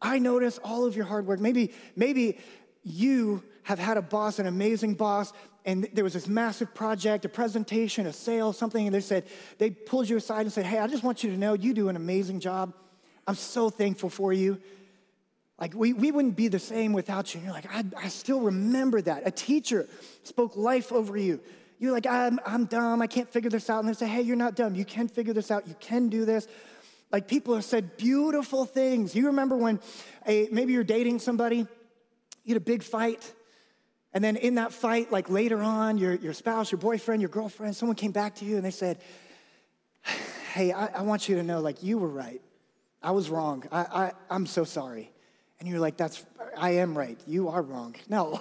I 0.00 0.18
notice 0.18 0.58
all 0.62 0.84
of 0.84 0.96
your 0.96 1.06
hard 1.06 1.26
work. 1.26 1.40
Maybe, 1.40 1.72
maybe 1.96 2.38
you 2.82 3.42
have 3.62 3.78
had 3.78 3.96
a 3.96 4.02
boss, 4.02 4.38
an 4.38 4.46
amazing 4.46 4.94
boss, 4.94 5.32
and 5.64 5.88
there 5.94 6.04
was 6.04 6.12
this 6.12 6.28
massive 6.28 6.74
project, 6.74 7.24
a 7.24 7.28
presentation, 7.30 8.06
a 8.06 8.12
sale, 8.12 8.52
something, 8.52 8.86
and 8.86 8.94
they 8.94 9.00
said, 9.00 9.24
they 9.56 9.70
pulled 9.70 10.08
you 10.08 10.18
aside 10.18 10.42
and 10.42 10.52
said, 10.52 10.66
Hey, 10.66 10.78
I 10.78 10.86
just 10.86 11.02
want 11.02 11.24
you 11.24 11.30
to 11.30 11.36
know 11.36 11.54
you 11.54 11.72
do 11.72 11.88
an 11.88 11.96
amazing 11.96 12.40
job. 12.40 12.74
I'm 13.26 13.34
so 13.34 13.70
thankful 13.70 14.10
for 14.10 14.32
you. 14.32 14.60
Like, 15.58 15.72
we, 15.72 15.92
we 15.92 16.10
wouldn't 16.10 16.36
be 16.36 16.48
the 16.48 16.58
same 16.58 16.92
without 16.92 17.32
you. 17.32 17.38
And 17.38 17.46
you're 17.46 17.54
like, 17.54 17.72
I, 17.72 17.84
I 17.96 18.08
still 18.08 18.40
remember 18.40 19.00
that. 19.00 19.22
A 19.24 19.30
teacher 19.30 19.88
spoke 20.24 20.56
life 20.56 20.92
over 20.92 21.16
you. 21.16 21.40
You're 21.84 21.92
like, 21.92 22.06
I'm, 22.06 22.40
I'm 22.46 22.64
dumb. 22.64 23.02
I 23.02 23.06
can't 23.06 23.28
figure 23.28 23.50
this 23.50 23.68
out. 23.68 23.80
And 23.80 23.88
they 23.90 23.92
say, 23.92 24.06
hey, 24.06 24.22
you're 24.22 24.36
not 24.36 24.54
dumb. 24.54 24.74
You 24.74 24.86
can 24.86 25.06
figure 25.06 25.34
this 25.34 25.50
out. 25.50 25.68
You 25.68 25.74
can 25.80 26.08
do 26.08 26.24
this. 26.24 26.48
Like 27.12 27.28
people 27.28 27.54
have 27.54 27.64
said 27.64 27.98
beautiful 27.98 28.64
things. 28.64 29.14
You 29.14 29.26
remember 29.26 29.54
when 29.54 29.78
a, 30.26 30.48
maybe 30.50 30.72
you're 30.72 30.82
dating 30.82 31.18
somebody, 31.18 31.58
you 31.58 32.54
had 32.54 32.56
a 32.56 32.60
big 32.60 32.82
fight, 32.82 33.30
and 34.14 34.24
then 34.24 34.36
in 34.36 34.54
that 34.54 34.72
fight, 34.72 35.12
like 35.12 35.28
later 35.28 35.60
on, 35.60 35.98
your, 35.98 36.14
your 36.14 36.32
spouse, 36.32 36.72
your 36.72 36.78
boyfriend, 36.78 37.20
your 37.20 37.28
girlfriend, 37.28 37.76
someone 37.76 37.96
came 37.96 38.12
back 38.12 38.36
to 38.36 38.46
you 38.46 38.56
and 38.56 38.64
they 38.64 38.70
said, 38.70 38.98
Hey, 40.54 40.72
I, 40.72 40.86
I 40.86 41.02
want 41.02 41.28
you 41.28 41.36
to 41.36 41.42
know, 41.42 41.60
like, 41.60 41.82
you 41.82 41.98
were 41.98 42.08
right. 42.08 42.40
I 43.02 43.10
was 43.10 43.28
wrong. 43.28 43.64
I, 43.70 43.80
I, 43.80 44.12
I'm 44.30 44.46
so 44.46 44.64
sorry. 44.64 45.10
And 45.60 45.68
you're 45.68 45.80
like, 45.80 45.98
That's, 45.98 46.24
I 46.56 46.76
am 46.76 46.96
right. 46.96 47.20
You 47.26 47.50
are 47.50 47.60
wrong. 47.60 47.94
No. 48.08 48.40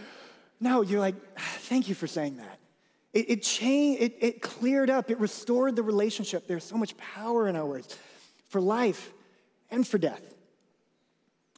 no, 0.60 0.82
you're 0.82 1.00
like, 1.00 1.16
Thank 1.38 1.88
you 1.88 1.96
for 1.96 2.06
saying 2.06 2.36
that. 2.36 2.57
It, 3.18 3.30
it 3.30 3.42
changed, 3.42 4.00
it, 4.00 4.16
it 4.20 4.42
cleared 4.42 4.90
up, 4.90 5.10
it 5.10 5.18
restored 5.18 5.74
the 5.74 5.82
relationship. 5.82 6.46
There's 6.46 6.62
so 6.62 6.76
much 6.76 6.96
power 6.96 7.48
in 7.48 7.56
our 7.56 7.66
words 7.66 7.98
for 8.46 8.60
life 8.60 9.10
and 9.72 9.84
for 9.84 9.98
death. 9.98 10.22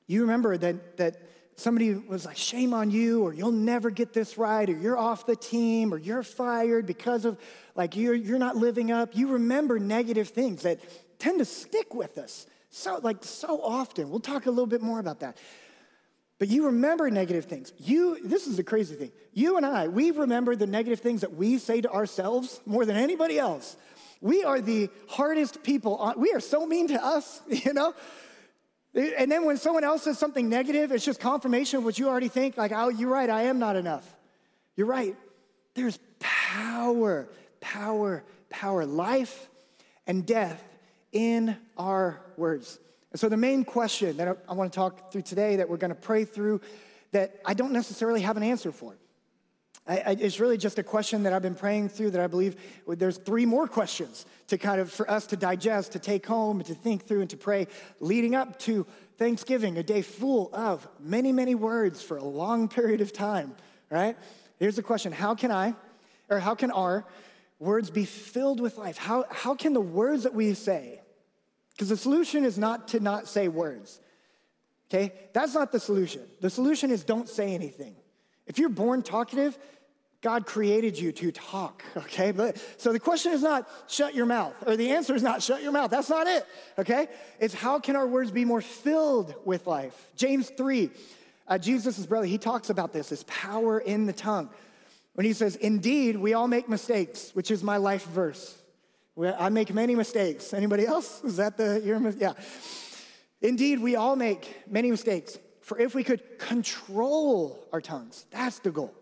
You 0.07 0.23
remember 0.23 0.57
that, 0.57 0.97
that 0.97 1.21
somebody 1.57 1.93
was 1.93 2.25
like, 2.25 2.39
shame 2.39 2.73
on 2.73 2.91
you, 2.91 3.23
or 3.25 3.35
you'll 3.35 3.53
never 3.53 3.91
get 3.91 4.15
this 4.15 4.39
right, 4.39 4.71
or 4.71 4.73
you're 4.73 4.97
off 4.97 5.27
the 5.27 5.37
team, 5.37 5.93
or 5.93 5.99
you're 5.99 6.23
fired 6.23 6.87
because 6.87 7.27
of 7.27 7.37
like 7.75 7.95
you're, 7.95 8.15
you're 8.15 8.39
not 8.39 8.57
living 8.57 8.91
up. 8.91 9.15
You 9.15 9.33
remember 9.33 9.79
negative 9.79 10.31
things 10.31 10.63
that 10.63 10.81
tend 11.19 11.41
to 11.41 11.45
stick 11.45 11.95
with 11.95 12.17
us 12.17 12.47
so 12.71 13.01
like 13.03 13.23
so 13.23 13.61
often. 13.63 14.09
We'll 14.09 14.21
talk 14.21 14.47
a 14.47 14.51
little 14.51 14.67
bit 14.67 14.81
more 14.81 14.99
about 14.99 15.21
that. 15.21 15.37
But 16.41 16.49
you 16.49 16.67
remember 16.67 17.11
negative 17.11 17.45
things. 17.45 17.71
You, 17.79 18.19
this 18.25 18.47
is 18.47 18.57
the 18.57 18.65
crazy 18.65 18.95
thing. 18.95 19.13
You 19.35 19.59
and 19.59 19.67
I, 19.67 19.89
we 19.89 20.11
remember 20.11 20.57
the 20.57 20.67
negative 20.67 21.01
things 21.01 21.21
that 21.21 21.35
we 21.35 21.59
say 21.59 21.83
to 21.83 21.91
ourselves 21.91 22.63
more 22.65 22.87
than 22.87 22.97
anybody 22.97 23.39
else. 23.39 23.77
We 24.23 24.43
are 24.43 24.59
the 24.59 24.89
hardest 25.07 25.63
people 25.63 25.97
on, 25.97 26.19
we 26.19 26.33
are 26.33 26.41
so 26.41 26.67
mean 26.67 26.89
to 26.89 27.05
us, 27.05 27.43
you 27.49 27.75
know? 27.75 27.95
And 28.95 29.31
then 29.31 29.45
when 29.45 29.59
someone 29.59 29.85
else 29.85 30.05
says 30.05 30.19
something 30.19 30.49
negative, 30.49 30.91
it's 30.93 31.05
just 31.05 31.21
confirmation 31.21 31.79
of 31.79 31.85
what 31.85 31.99
you 31.99 32.09
already 32.09 32.29
think, 32.29 32.57
like, 32.57 32.73
oh, 32.75 32.89
you're 32.89 33.11
right, 33.11 33.29
I 33.29 33.43
am 33.43 33.59
not 33.59 33.77
enough. 33.77 34.17
You're 34.77 34.87
right. 34.87 35.15
There's 35.75 35.99
power, 36.19 37.29
power, 37.61 38.25
power, 38.49 38.87
life 38.87 39.49
and 40.07 40.25
death 40.25 40.65
in 41.13 41.57
our 41.77 42.23
words. 42.39 42.79
And 43.13 43.19
so, 43.19 43.29
the 43.29 43.37
main 43.37 43.65
question 43.65 44.17
that 44.19 44.39
I 44.49 44.55
want 44.55 44.73
to 44.73 44.77
talk 44.77 45.13
through 45.13 45.23
today, 45.23 45.57
that 45.57 45.69
we're 45.69 45.77
going 45.77 45.91
to 45.91 45.95
pray 45.95 46.25
through, 46.25 46.61
that 47.13 47.41
I 47.45 47.55
don't 47.55 47.73
necessarily 47.73 48.21
have 48.21 48.37
an 48.37 48.43
answer 48.43 48.73
for. 48.73 48.97
I, 49.87 49.99
I, 49.99 50.11
it's 50.21 50.39
really 50.39 50.59
just 50.59 50.79
a 50.79 50.83
question 50.83 51.25
that 51.25 51.33
I've 51.33 51.43
been 51.43 51.55
praying 51.55 51.89
through 51.89 52.11
that 52.11 52.21
I 52.21 52.27
believe 52.27 52.57
there's 52.87 53.19
three 53.19 53.47
more 53.47 53.67
questions 53.67 54.27
to 54.49 54.59
kind 54.59 54.81
of 54.81 54.93
for 54.93 55.11
us 55.11 55.27
to 55.29 55.37
digest, 55.37 55.93
to 55.93 55.99
take 55.99 56.27
home, 56.27 56.63
to 56.63 56.75
think 56.75 57.07
through 57.07 57.23
and 57.23 57.31
to 57.31 57.37
pray 57.37 57.67
leading 57.99 58.35
up 58.35 58.59
to 58.61 58.87
Thanksgiving, 59.19 59.77
a 59.79 59.83
day 59.83 60.03
full 60.03 60.51
of 60.53 60.87
many, 61.01 61.33
many 61.33 61.55
words 61.55 62.03
for 62.03 62.17
a 62.17 62.25
long 62.25 62.69
period 62.69 63.01
of 63.01 63.13
time, 63.13 63.55
right? 63.91 64.17
Here's 64.59 64.77
the 64.77 64.83
question 64.83 65.13
How 65.13 65.35
can 65.35 65.51
I, 65.51 65.75
or 66.29 66.39
how 66.39 66.55
can 66.55 66.71
our 66.71 67.05
words 67.59 67.91
be 67.91 68.05
filled 68.05 68.61
with 68.61 68.79
life? 68.79 68.97
How, 68.97 69.25
how 69.31 69.55
can 69.55 69.73
the 69.73 69.81
words 69.81 70.23
that 70.23 70.35
we 70.35 70.55
say, 70.55 71.00
because 71.73 71.89
the 71.89 71.97
solution 71.97 72.45
is 72.45 72.59
not 72.59 72.89
to 72.89 73.01
not 73.01 73.27
say 73.27 73.49
words, 73.49 74.01
okay? 74.89 75.13
That's 75.33 75.55
not 75.55 75.73
the 75.73 75.81
solution. 75.81 76.23
The 76.41 76.51
solution 76.51 76.91
is 76.91 77.05
don't 77.05 77.29
say 77.29 77.55
anything. 77.55 77.97
If 78.47 78.59
you're 78.59 78.69
born 78.69 79.03
talkative, 79.03 79.57
God 80.23 80.45
created 80.45 80.99
you 80.99 81.13
to 81.13 81.33
talk, 81.33 81.83
okay? 81.97 82.33
But 82.33 82.63
so 82.77 82.93
the 82.93 83.01
question 83.01 83.33
is 83.33 83.43
not 83.43 83.69
shut 83.89 84.15
your 84.15 84.27
mouth, 84.27 84.55
or 84.67 84.77
the 84.77 84.91
answer 84.91 85.15
is 85.15 85.23
not 85.23 85.43
shut 85.43 85.63
your 85.63 85.73
mouth. 85.73 85.91
That's 85.91 86.11
not 86.11 86.27
it, 86.27 86.47
okay? 86.79 87.09
It's 87.39 87.55
how 87.55 87.79
can 87.79 87.97
our 87.97 88.07
words 88.07 88.31
be 88.31 88.45
more 88.45 88.61
filled 88.61 89.35
with 89.45 89.67
life? 89.67 90.11
James 90.17 90.51
3, 90.51 90.91
uh, 91.49 91.59
Jesus' 91.59 92.05
brother, 92.05 92.27
he 92.27 92.39
talks 92.39 92.71
about 92.71 92.93
this, 92.93 93.09
this 93.09 93.25
power 93.27 93.79
in 93.79 94.07
the 94.07 94.13
tongue. 94.13 94.51
When 95.15 95.27
he 95.27 95.33
says, 95.33 95.57
Indeed, 95.57 96.17
we 96.17 96.35
all 96.35 96.49
make 96.49 96.69
mistakes, 96.69 97.31
which 97.35 97.51
is 97.51 97.63
my 97.63 97.79
life 97.79 98.05
verse. 98.07 98.57
I 99.19 99.49
make 99.49 99.73
many 99.75 99.95
mistakes. 99.95 100.55
Anybody 100.55 100.87
else? 100.87 101.23
Is 101.25 101.37
that 101.37 101.57
the, 101.57 101.81
your, 101.85 101.99
yeah. 102.11 102.33
Indeed, 103.43 103.81
we 103.81 103.97
all 103.97 104.17
make 104.17 104.63
many 104.71 104.91
mistakes. 104.91 105.39
For 105.61 105.79
if 105.79 105.95
we 105.95 106.03
could 106.05 106.39
control 106.39 107.69
our 107.73 107.81
tongues, 107.81 108.27
that's 108.31 108.59
the 108.59 108.71
goal. 108.71 108.95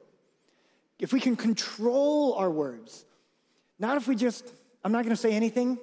If 0.99 1.13
we 1.13 1.21
can 1.21 1.37
control 1.37 2.35
our 2.35 2.51
words, 2.51 3.05
not 3.79 3.97
if 3.97 4.09
we 4.09 4.17
just, 4.17 4.45
I'm 4.85 4.93
not 4.93 5.05
gonna 5.05 5.17
say 5.17 5.33
anything, 5.33 5.79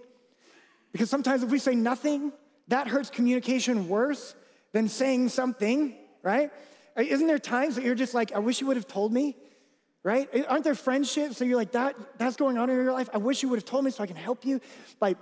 because 0.91 1.09
sometimes 1.09 1.43
if 1.43 1.49
we 1.49 1.59
say 1.59 1.75
nothing, 1.75 2.31
that 2.67 2.87
hurts 2.87 3.09
communication 3.09 3.87
worse 3.87 4.35
than 4.73 4.87
saying 4.87 5.29
something, 5.29 5.95
right? 6.21 6.51
Isn't 6.97 7.27
there 7.27 7.39
times 7.39 7.75
that 7.75 7.83
you're 7.83 7.95
just 7.95 8.13
like, 8.13 8.33
I 8.33 8.39
wish 8.39 8.61
you 8.61 8.67
would 8.67 8.77
have 8.77 8.87
told 8.87 9.13
me? 9.13 9.35
Right? 10.05 10.29
Aren't 10.47 10.63
there 10.63 10.75
friendships 10.75 11.39
that 11.39 11.47
you're 11.47 11.57
like, 11.57 11.71
that, 11.71 11.95
that's 12.19 12.35
going 12.35 12.59
on 12.59 12.69
in 12.69 12.75
your 12.75 12.93
life? 12.93 13.09
I 13.11 13.17
wish 13.17 13.41
you 13.41 13.49
would 13.49 13.57
have 13.57 13.65
told 13.65 13.83
me 13.83 13.89
so 13.89 14.03
I 14.03 14.07
can 14.07 14.15
help 14.15 14.45
you. 14.45 14.61
By 14.99 15.15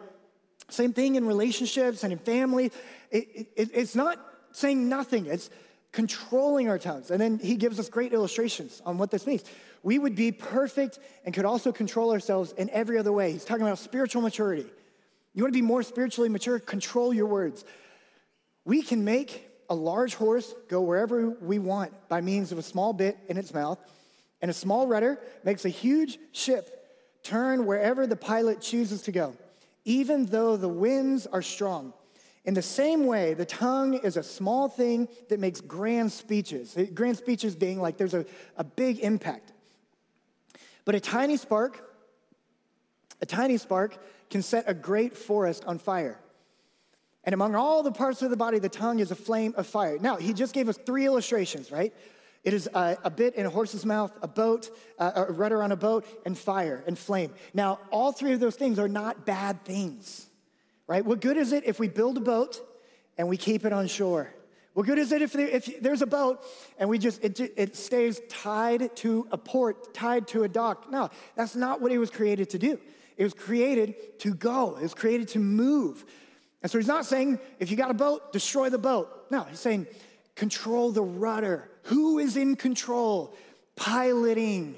same 0.70 0.92
thing 0.92 1.16
in 1.16 1.26
relationships 1.26 2.04
and 2.04 2.12
in 2.12 2.20
family. 2.20 2.70
It, 3.10 3.48
it, 3.56 3.70
it's 3.74 3.96
not 3.96 4.20
saying 4.52 4.90
nothing, 4.90 5.26
it's 5.28 5.50
controlling 5.94 6.68
our 6.68 6.78
tongues. 6.78 7.12
And 7.12 7.22
then 7.22 7.40
he 7.40 7.56
gives 7.56 7.80
us 7.80 7.88
great 7.88 8.12
illustrations 8.12 8.82
on 8.86 8.98
what 8.98 9.10
this 9.10 9.26
means. 9.26 9.46
We 9.84 10.00
would 10.00 10.16
be 10.16 10.34
perfect 10.34 11.00
and 11.24 11.34
could 11.34 11.46
also 11.46 11.72
control 11.72 12.12
ourselves 12.12 12.52
in 12.52 12.70
every 12.72 12.98
other 12.98 13.14
way. 13.14 13.32
He's 13.32 13.46
talking 13.46 13.64
about 13.64 13.80
spiritual 13.80 14.22
maturity. 14.22 14.66
You 15.34 15.44
want 15.44 15.54
to 15.54 15.58
be 15.58 15.66
more 15.66 15.84
spiritually 15.84 16.28
mature? 16.28 16.60
Control 16.60 17.14
your 17.14 17.28
words. 17.28 17.64
We 18.66 18.82
can 18.82 19.06
make 19.06 19.50
a 19.70 19.76
large 19.76 20.16
horse 20.16 20.54
go 20.68 20.82
wherever 20.82 21.30
we 21.30 21.58
want 21.58 21.94
by 22.10 22.20
means 22.20 22.52
of 22.52 22.58
a 22.58 22.64
small 22.64 22.92
bit 22.92 23.18
in 23.30 23.38
its 23.38 23.54
mouth 23.54 23.80
and 24.44 24.50
a 24.50 24.54
small 24.54 24.88
rudder 24.88 25.18
makes 25.46 25.64
a 25.64 25.70
huge 25.70 26.20
ship 26.34 26.86
turn 27.24 27.66
wherever 27.66 28.06
the 28.06 28.18
pilot 28.18 28.60
chooses 28.60 29.02
to 29.04 29.12
go, 29.14 29.34
even 29.86 30.26
though 30.26 30.58
the 30.58 30.68
winds 30.68 31.26
are 31.26 31.42
strong. 31.42 31.94
In 32.44 32.54
the 32.54 32.62
same 32.62 33.06
way, 33.06 33.36
the 33.36 33.46
tongue 33.46 33.94
is 33.94 34.18
a 34.18 34.22
small 34.22 34.68
thing 34.68 35.08
that 35.30 35.40
makes 35.40 35.62
grand 35.62 36.12
speeches. 36.12 36.78
Grand 36.94 37.18
speeches 37.18 37.56
being 37.56 37.80
like 37.80 37.96
there's 37.96 38.14
a, 38.14 38.26
a 38.58 38.66
big 38.66 39.00
impact. 39.00 39.54
But 40.84 40.96
a 40.96 41.00
tiny 41.00 41.38
spark, 41.38 41.82
a 43.22 43.26
tiny 43.26 43.56
spark 43.56 43.98
can 44.30 44.42
set 44.42 44.66
a 44.68 44.74
great 44.74 45.16
forest 45.16 45.64
on 45.64 45.80
fire. 45.80 46.20
And 47.24 47.34
among 47.34 47.56
all 47.56 47.82
the 47.82 47.94
parts 47.94 48.22
of 48.22 48.30
the 48.30 48.36
body, 48.36 48.60
the 48.60 48.68
tongue 48.68 49.00
is 49.00 49.10
a 49.10 49.16
flame 49.16 49.54
of 49.56 49.68
fire. 49.68 49.98
Now, 50.02 50.18
he 50.18 50.34
just 50.34 50.54
gave 50.54 50.68
us 50.68 50.78
three 50.86 51.06
illustrations, 51.06 51.72
right? 51.72 51.94
It 52.44 52.54
is 52.54 52.68
a, 52.74 52.98
a, 53.04 53.10
bit 53.10 53.36
in 53.36 53.46
a 53.46 53.50
horse's 53.50 53.86
mouth, 53.86 54.12
a 54.22 54.28
boat, 54.28 54.70
uh, 55.00 55.26
a 55.28 55.32
rudder 55.32 55.64
on 55.64 55.72
a 55.72 55.78
boat, 55.78 56.06
and 56.26 56.38
fire 56.38 56.84
and 56.86 56.98
flame. 56.98 57.34
Now, 57.54 57.80
all 57.90 58.12
three 58.12 58.34
of 58.34 58.42
those 58.42 58.56
things 58.56 58.80
are 58.80 58.90
not 58.90 59.26
bad 59.26 59.64
things, 59.64 60.28
right? 60.88 61.06
What 61.06 61.22
good 61.22 61.38
is 61.38 61.54
it 61.54 61.64
if 61.66 61.80
we 61.80 61.88
build 61.88 62.18
a 62.18 62.22
boat 62.22 62.60
and 63.18 63.30
we 63.30 63.38
keep 63.38 63.66
it 63.66 63.72
on 63.72 63.88
shore? 63.88 64.34
What 64.74 64.88
good 64.88 64.98
is 64.98 65.12
it 65.12 65.22
if, 65.22 65.34
there, 65.34 65.48
if 65.48 65.82
there's 65.82 66.02
a 66.02 66.08
boat 66.08 66.44
and 66.80 66.90
we 66.90 66.98
just 66.98 67.24
it, 67.24 67.40
it 67.40 67.76
stays 67.76 68.20
tied 68.28 68.96
to 68.98 69.28
a 69.32 69.38
port, 69.38 69.94
tied 69.94 70.28
to 70.30 70.44
a 70.44 70.50
dock? 70.50 70.92
No, 70.92 71.10
that's 71.36 71.56
not 71.56 71.80
what 71.80 71.92
it 71.92 71.98
was 71.98 72.10
created 72.10 72.50
to 72.50 72.60
do. 72.60 72.80
It 73.16 73.24
was 73.24 73.34
created 73.34 74.20
to 74.20 74.34
go. 74.34 74.76
It 74.76 74.82
was 74.82 74.96
created 74.96 75.30
to 75.30 75.40
move. 75.40 76.04
And 76.64 76.72
so 76.72 76.78
he's 76.78 76.88
not 76.88 77.06
saying 77.06 77.40
if 77.60 77.70
you 77.70 77.78
got 77.78 77.92
a 77.92 77.94
boat, 77.94 78.34
destroy 78.34 78.70
the 78.70 78.80
boat. 78.80 79.28
No, 79.30 79.44
he's 79.44 79.60
saying 79.60 79.86
control 80.36 80.92
the 80.92 81.04
rudder. 81.04 81.70
Who 81.84 82.20
is 82.20 82.38
in 82.38 82.56
control? 82.56 83.36
Piloting. 83.76 84.76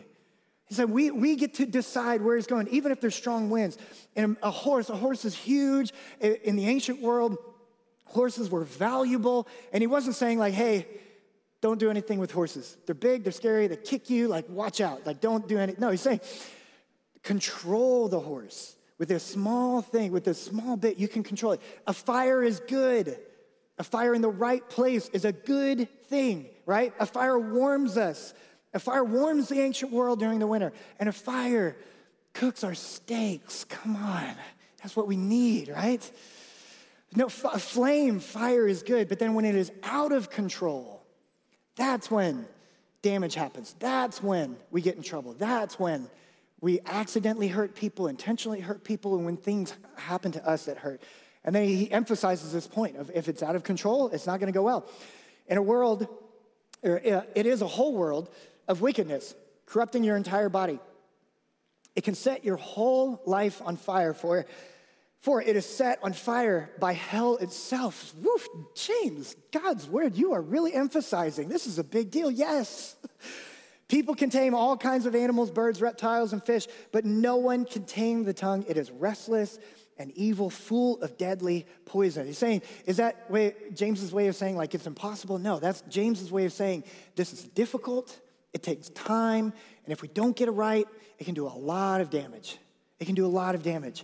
He 0.68 0.74
said, 0.74 0.90
we, 0.90 1.12
we 1.12 1.36
get 1.36 1.56
to 1.56 1.66
decide 1.66 2.22
where 2.22 2.36
he's 2.36 2.48
going, 2.48 2.68
even 2.70 2.92
if 2.92 3.00
there's 3.00 3.16
strong 3.16 3.50
winds. 3.50 3.78
And 4.16 4.38
a 4.42 4.50
horse, 4.50 4.90
a 4.90 4.96
horse 4.96 5.24
is 5.24 5.36
huge. 5.36 5.94
In 6.20 6.56
the 6.56 6.68
ancient 6.68 7.02
world, 7.02 7.38
horses 8.06 8.50
were 8.50 8.64
valuable. 8.64 9.48
And 9.72 9.82
he 9.82 9.88
wasn't 9.88 10.16
saying, 10.16 10.40
like, 10.40 10.54
hey, 10.54 10.88
don't 11.62 11.80
do 11.80 11.90
anything 11.90 12.20
with 12.20 12.32
horses. 12.32 12.78
They're 12.86 12.96
big, 12.96 13.24
they're 13.24 13.32
scary, 13.32 13.68
they 13.68 13.78
kick 13.78 14.10
you, 14.10 14.28
like, 14.28 14.50
watch 14.50 14.82
out. 14.82 15.06
Like, 15.06 15.22
don't 15.22 15.48
do 15.48 15.58
anything. 15.58 15.82
No, 15.82 15.90
he's 15.90 16.02
saying, 16.02 16.22
control 17.22 18.08
the 18.08 18.20
horse. 18.20 18.76
With 18.98 19.12
a 19.12 19.20
small 19.20 19.82
thing, 19.82 20.12
with 20.12 20.28
a 20.28 20.34
small 20.34 20.78
bit, 20.78 20.98
you 20.98 21.08
can 21.08 21.22
control 21.22 21.52
it. 21.52 21.62
A 21.86 21.94
fire 21.94 22.42
is 22.42 22.62
good. 22.62 23.20
A 23.78 23.84
fire 23.84 24.14
in 24.14 24.22
the 24.22 24.30
right 24.30 24.68
place 24.70 25.10
is 25.10 25.26
a 25.26 25.32
good 25.32 25.90
thing, 26.06 26.48
right? 26.66 26.94
A 27.00 27.06
fire 27.06 27.38
warms 27.38 27.98
us. 27.98 28.34
A 28.74 28.80
fire 28.80 29.04
warms 29.04 29.50
the 29.50 29.60
ancient 29.60 29.92
world 29.92 30.20
during 30.20 30.40
the 30.40 30.48
winter. 30.48 30.72
And 31.00 31.10
a 31.10 31.12
fire 31.12 31.76
cooks 32.34 32.64
our 32.64 32.76
steaks. 32.76 33.64
Come 33.66 33.96
on. 33.96 34.36
That's 34.82 34.96
what 34.96 35.08
we 35.08 35.18
need, 35.18 35.70
right? 35.70 36.10
No, 37.16 37.26
f- 37.26 37.62
flame, 37.62 38.20
fire 38.20 38.68
is 38.68 38.84
good, 38.84 39.08
but 39.08 39.20
then 39.20 39.34
when 39.34 39.46
it 39.46 39.56
is 39.56 39.72
out 39.84 40.12
of 40.12 40.30
control, 40.30 41.02
that's 41.76 42.12
when 42.12 42.46
damage 43.02 43.36
happens. 43.36 43.76
That's 43.80 44.22
when 44.22 44.58
we 44.72 44.82
get 44.82 44.96
in 44.96 45.04
trouble. 45.04 45.34
That's 45.34 45.80
when 45.80 46.10
we 46.62 46.80
accidentally 46.86 47.48
hurt 47.48 47.76
people, 47.76 48.08
intentionally 48.08 48.60
hurt 48.60 48.84
people, 48.84 49.16
and 49.16 49.26
when 49.26 49.38
things 49.38 49.74
happen 49.96 50.32
to 50.34 50.48
us 50.48 50.66
that 50.66 50.78
hurt. 50.78 51.02
And 51.46 51.56
then 51.56 51.64
he 51.64 51.90
emphasizes 51.92 52.52
this 52.52 52.68
point 52.68 52.98
of 52.98 53.12
if 53.14 53.30
it's 53.30 53.44
out 53.44 53.56
of 53.56 53.64
control, 53.64 54.10
it's 54.10 54.26
not 54.26 54.40
going 54.40 54.52
to 54.52 54.58
go 54.58 54.64
well. 54.64 54.90
In 55.48 55.58
a 55.58 55.62
world, 55.62 56.08
it 56.82 57.46
is 57.46 57.62
a 57.62 57.68
whole 57.68 57.94
world 57.94 58.30
of 58.68 58.82
wickedness, 58.82 59.36
corrupting 59.68 60.04
your 60.04 60.18
entire 60.18 60.50
body. 60.50 60.80
It 61.96 62.04
can 62.04 62.16
set 62.16 62.44
your 62.44 62.58
whole 62.58 63.22
life 63.28 63.62
on 63.64 63.78
fire 63.78 64.16
for, 64.16 64.48
for 65.22 65.40
it 65.40 65.56
is 65.56 65.68
set 65.68 66.00
on 66.02 66.14
fire 66.14 66.72
by 66.80 66.94
hell 66.94 67.38
itself. 67.38 68.14
Woof, 68.22 68.48
James, 68.76 69.36
God's 69.52 69.88
word, 69.88 70.16
you 70.16 70.34
are 70.34 70.42
really 70.42 70.74
emphasizing. 70.74 71.48
This 71.48 71.68
is 71.68 71.78
a 71.78 71.84
big 71.84 72.10
deal, 72.10 72.32
yes. 72.32 72.96
People 73.88 74.16
can 74.16 74.32
tame 74.32 74.56
all 74.56 74.76
kinds 74.76 75.06
of 75.06 75.14
animals, 75.14 75.52
birds, 75.52 75.80
reptiles, 75.80 76.34
and 76.34 76.44
fish, 76.44 76.68
but 76.92 77.06
no 77.06 77.36
one 77.36 77.66
can 77.66 77.86
tame 77.86 78.24
the 78.24 78.34
tongue. 78.34 78.66
It 78.68 78.78
is 78.78 78.90
restless 78.90 79.60
and 79.98 80.12
evil, 80.12 80.50
full 80.50 81.02
of 81.02 81.18
deadly 81.18 81.66
poison. 81.86 82.28
He's 82.28 82.38
saying, 82.38 82.62
is 82.86 82.98
that 82.98 83.30
way, 83.32 83.54
James's 83.74 84.12
way 84.12 84.28
of 84.28 84.36
saying 84.36 84.58
like 84.58 84.76
it's 84.76 84.88
impossible? 84.88 85.38
No, 85.38 85.60
that's 85.60 85.82
James's 85.90 86.32
way 86.32 86.46
of 86.46 86.54
saying 86.54 86.84
this 87.16 87.34
is 87.34 87.44
difficult, 87.44 88.20
it 88.54 88.64
takes 88.64 88.90
time, 88.90 89.54
and 89.86 89.92
if 89.92 90.02
we 90.02 90.08
don't 90.08 90.36
get 90.36 90.48
it 90.48 90.52
right, 90.52 90.88
it 91.18 91.24
can 91.24 91.34
do 91.34 91.48
a 91.48 91.50
lot 91.50 92.02
of 92.02 92.10
damage. 92.10 92.58
It 93.00 93.06
can 93.06 93.16
do 93.16 93.26
a 93.26 93.28
lot 93.28 93.56
of 93.56 93.64
damage. 93.64 94.04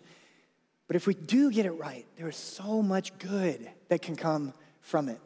But 0.87 0.95
if 0.95 1.07
we 1.07 1.13
do 1.13 1.51
get 1.51 1.65
it 1.65 1.71
right, 1.71 2.05
there 2.17 2.27
is 2.27 2.35
so 2.35 2.81
much 2.81 3.17
good 3.17 3.69
that 3.87 4.01
can 4.01 4.15
come 4.15 4.53
from 4.81 5.09
it. 5.09 5.19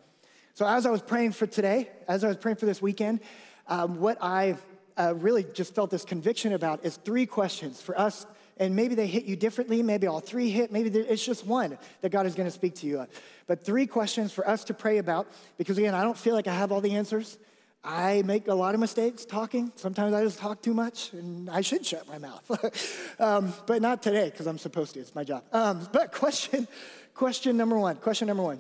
So 0.53 0.65
as 0.65 0.85
I 0.85 0.89
was 0.89 1.01
praying 1.01 1.33
for 1.33 1.47
today, 1.47 1.89
as 2.07 2.23
I 2.23 2.27
was 2.27 2.37
praying 2.37 2.57
for 2.57 2.65
this 2.65 2.81
weekend, 2.81 3.19
um, 3.67 3.99
what 3.99 4.17
I 4.21 4.57
uh, 4.97 5.13
really 5.15 5.43
just 5.53 5.75
felt 5.75 5.89
this 5.89 6.05
conviction 6.05 6.53
about 6.53 6.85
is 6.85 6.97
three 6.97 7.25
questions 7.25 7.81
for 7.81 7.99
us 7.99 8.25
and 8.57 8.75
maybe 8.75 8.95
they 8.95 9.07
hit 9.07 9.25
you 9.25 9.35
differently. 9.35 9.83
Maybe 9.83 10.07
all 10.07 10.19
three 10.19 10.49
hit. 10.49 10.71
Maybe 10.71 10.97
it's 10.99 11.25
just 11.25 11.45
one 11.45 11.77
that 12.01 12.09
God 12.11 12.25
is 12.25 12.35
going 12.35 12.47
to 12.47 12.51
speak 12.51 12.75
to 12.75 12.87
you. 12.87 13.05
But 13.47 13.65
three 13.65 13.85
questions 13.85 14.31
for 14.31 14.47
us 14.47 14.63
to 14.65 14.73
pray 14.73 14.97
about 14.97 15.27
because, 15.57 15.77
again, 15.77 15.93
I 15.93 16.03
don't 16.03 16.17
feel 16.17 16.35
like 16.35 16.47
I 16.47 16.53
have 16.53 16.71
all 16.71 16.81
the 16.81 16.95
answers. 16.95 17.37
I 17.83 18.23
make 18.23 18.47
a 18.47 18.53
lot 18.53 18.73
of 18.73 18.79
mistakes 18.79 19.25
talking. 19.25 19.71
Sometimes 19.75 20.13
I 20.13 20.23
just 20.23 20.39
talk 20.39 20.61
too 20.61 20.73
much, 20.73 21.13
and 21.13 21.49
I 21.49 21.61
should 21.61 21.85
shut 21.85 22.07
my 22.07 22.17
mouth. 22.17 23.15
um, 23.19 23.53
but 23.67 23.81
not 23.81 24.01
today 24.01 24.29
because 24.29 24.47
I'm 24.47 24.57
supposed 24.57 24.95
to. 24.95 25.01
It's 25.01 25.13
my 25.13 25.23
job. 25.23 25.43
Um, 25.51 25.87
but 25.91 26.11
question, 26.11 26.67
question 27.13 27.57
number 27.57 27.77
one. 27.77 27.97
Question 27.97 28.27
number 28.27 28.41
one: 28.41 28.59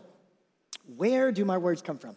Where 0.95 1.31
do 1.31 1.43
my 1.43 1.57
words 1.57 1.81
come 1.81 1.97
from? 1.97 2.15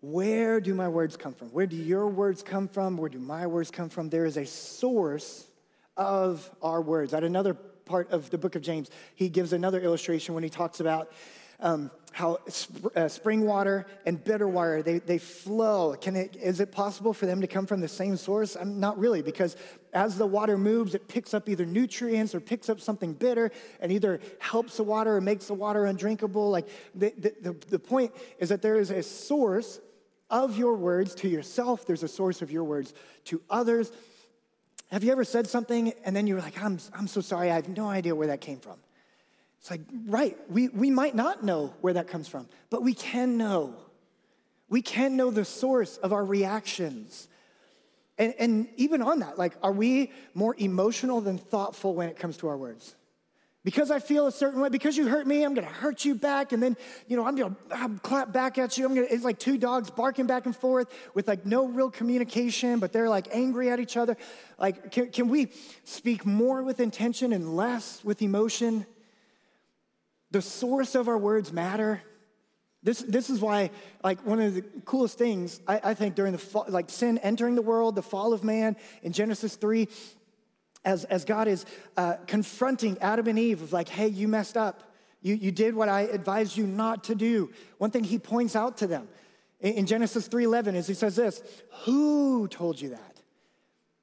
Where 0.00 0.60
do 0.60 0.74
my 0.74 0.88
words 0.88 1.16
come 1.16 1.34
from? 1.34 1.48
Where 1.48 1.66
do 1.66 1.76
your 1.76 2.08
words 2.08 2.42
come 2.42 2.68
from? 2.68 2.96
Where 2.96 3.10
do 3.10 3.18
my 3.18 3.46
words 3.46 3.70
come 3.70 3.88
from? 3.88 4.08
There 4.08 4.24
is 4.24 4.36
a 4.36 4.46
source 4.46 5.46
of 5.96 6.50
our 6.62 6.80
words. 6.80 7.14
At 7.14 7.24
another 7.24 7.54
part 7.54 8.10
of 8.10 8.30
the 8.30 8.38
book 8.38 8.54
of 8.54 8.62
James, 8.62 8.90
he 9.14 9.28
gives 9.28 9.52
another 9.52 9.80
illustration 9.80 10.34
when 10.34 10.42
he 10.42 10.50
talks 10.50 10.80
about 10.80 11.12
um, 11.60 11.90
how 12.12 12.38
sp- 12.50 12.92
uh, 12.94 13.08
spring 13.08 13.46
water 13.46 13.86
and 14.04 14.22
bitter 14.22 14.48
water 14.48 14.82
they, 14.82 14.98
they 14.98 15.18
flow. 15.18 15.94
Can 15.94 16.16
it 16.16 16.36
is 16.36 16.60
it 16.60 16.72
possible 16.72 17.14
for 17.14 17.26
them 17.26 17.40
to 17.40 17.46
come 17.46 17.66
from 17.66 17.80
the 17.80 17.88
same 17.88 18.16
source? 18.16 18.56
I'm 18.56 18.80
not 18.80 18.98
really 18.98 19.22
because 19.22 19.56
as 19.94 20.18
the 20.18 20.26
water 20.26 20.58
moves 20.58 20.94
it 20.94 21.08
picks 21.08 21.32
up 21.32 21.48
either 21.48 21.64
nutrients 21.64 22.34
or 22.34 22.40
picks 22.40 22.68
up 22.68 22.80
something 22.80 23.14
bitter 23.14 23.50
and 23.80 23.92
either 23.92 24.20
helps 24.40 24.76
the 24.76 24.82
water 24.82 25.16
or 25.16 25.20
makes 25.20 25.46
the 25.46 25.54
water 25.54 25.86
undrinkable. 25.86 26.50
Like 26.50 26.68
the, 26.94 27.14
the, 27.16 27.34
the, 27.40 27.66
the 27.68 27.78
point 27.78 28.12
is 28.38 28.50
that 28.50 28.60
there 28.60 28.76
is 28.76 28.90
a 28.90 29.02
source 29.02 29.80
of 30.28 30.58
your 30.58 30.74
words 30.74 31.14
to 31.14 31.28
yourself. 31.28 31.86
There's 31.86 32.02
a 32.02 32.08
source 32.08 32.42
of 32.42 32.50
your 32.50 32.64
words 32.64 32.92
to 33.26 33.40
others 33.48 33.92
have 34.92 35.02
you 35.02 35.10
ever 35.10 35.24
said 35.24 35.46
something 35.48 35.94
and 36.04 36.14
then 36.14 36.26
you're 36.26 36.40
like, 36.40 36.62
I'm, 36.62 36.78
I'm 36.92 37.08
so 37.08 37.22
sorry, 37.22 37.50
I 37.50 37.54
have 37.54 37.68
no 37.68 37.88
idea 37.88 38.14
where 38.14 38.28
that 38.28 38.42
came 38.42 38.58
from? 38.58 38.76
It's 39.58 39.70
like, 39.70 39.80
right, 40.06 40.36
we, 40.50 40.68
we 40.68 40.90
might 40.90 41.14
not 41.14 41.42
know 41.42 41.72
where 41.80 41.94
that 41.94 42.08
comes 42.08 42.28
from, 42.28 42.46
but 42.68 42.82
we 42.82 42.92
can 42.92 43.38
know. 43.38 43.74
We 44.68 44.82
can 44.82 45.16
know 45.16 45.30
the 45.30 45.46
source 45.46 45.96
of 45.96 46.12
our 46.12 46.24
reactions. 46.24 47.28
And, 48.18 48.34
and 48.38 48.68
even 48.76 49.00
on 49.00 49.20
that, 49.20 49.38
like, 49.38 49.54
are 49.62 49.72
we 49.72 50.12
more 50.34 50.54
emotional 50.58 51.22
than 51.22 51.38
thoughtful 51.38 51.94
when 51.94 52.08
it 52.08 52.18
comes 52.18 52.36
to 52.38 52.48
our 52.48 52.56
words? 52.56 52.94
Because 53.64 53.92
I 53.92 54.00
feel 54.00 54.26
a 54.26 54.32
certain 54.32 54.60
way, 54.60 54.70
because 54.70 54.96
you 54.96 55.06
hurt 55.06 55.24
me, 55.24 55.44
I'm 55.44 55.54
gonna 55.54 55.68
hurt 55.68 56.04
you 56.04 56.16
back, 56.16 56.52
and 56.52 56.60
then, 56.60 56.76
you 57.06 57.16
know, 57.16 57.24
I'm 57.24 57.36
gonna 57.36 57.54
I'm 57.70 57.98
clap 58.00 58.32
back 58.32 58.58
at 58.58 58.76
you. 58.76 58.84
I'm 58.84 58.94
gonna, 58.94 59.06
it's 59.08 59.22
like 59.22 59.38
two 59.38 59.56
dogs 59.56 59.88
barking 59.88 60.26
back 60.26 60.46
and 60.46 60.56
forth 60.56 60.92
with 61.14 61.28
like 61.28 61.46
no 61.46 61.68
real 61.68 61.88
communication, 61.88 62.80
but 62.80 62.92
they're 62.92 63.08
like 63.08 63.28
angry 63.30 63.70
at 63.70 63.78
each 63.78 63.96
other. 63.96 64.16
Like, 64.58 64.90
can, 64.90 65.10
can 65.10 65.28
we 65.28 65.52
speak 65.84 66.26
more 66.26 66.64
with 66.64 66.80
intention 66.80 67.32
and 67.32 67.54
less 67.56 68.02
with 68.02 68.20
emotion? 68.20 68.84
The 70.32 70.42
source 70.42 70.96
of 70.96 71.06
our 71.06 71.18
words 71.18 71.52
matter. 71.52 72.02
This, 72.82 72.98
this 72.98 73.30
is 73.30 73.40
why, 73.40 73.70
like, 74.02 74.26
one 74.26 74.40
of 74.40 74.54
the 74.54 74.62
coolest 74.84 75.16
things 75.16 75.60
I, 75.68 75.80
I 75.84 75.94
think 75.94 76.16
during 76.16 76.32
the 76.32 76.38
fall, 76.38 76.64
like 76.68 76.90
sin 76.90 77.18
entering 77.18 77.54
the 77.54 77.62
world, 77.62 77.94
the 77.94 78.02
fall 78.02 78.32
of 78.32 78.42
man 78.42 78.76
in 79.04 79.12
Genesis 79.12 79.54
3, 79.54 79.86
as, 80.84 81.04
as 81.04 81.24
God 81.24 81.48
is 81.48 81.64
uh, 81.96 82.14
confronting 82.26 82.98
Adam 83.00 83.28
and 83.28 83.38
Eve 83.38 83.62
of 83.62 83.72
like, 83.72 83.88
hey, 83.88 84.08
you 84.08 84.28
messed 84.28 84.56
up. 84.56 84.82
You, 85.20 85.34
you 85.34 85.52
did 85.52 85.74
what 85.74 85.88
I 85.88 86.02
advised 86.02 86.56
you 86.56 86.66
not 86.66 87.04
to 87.04 87.14
do. 87.14 87.50
One 87.78 87.90
thing 87.90 88.04
he 88.04 88.18
points 88.18 88.56
out 88.56 88.78
to 88.78 88.86
them 88.86 89.08
in, 89.60 89.74
in 89.74 89.86
Genesis 89.86 90.28
3.11 90.28 90.74
is 90.74 90.86
he 90.86 90.94
says 90.94 91.16
this, 91.16 91.42
who 91.84 92.48
told 92.48 92.80
you 92.80 92.90
that? 92.90 93.20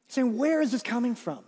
He's 0.08 0.16
saying, 0.16 0.38
where 0.38 0.62
is 0.62 0.72
this 0.72 0.82
coming 0.82 1.16
from? 1.16 1.40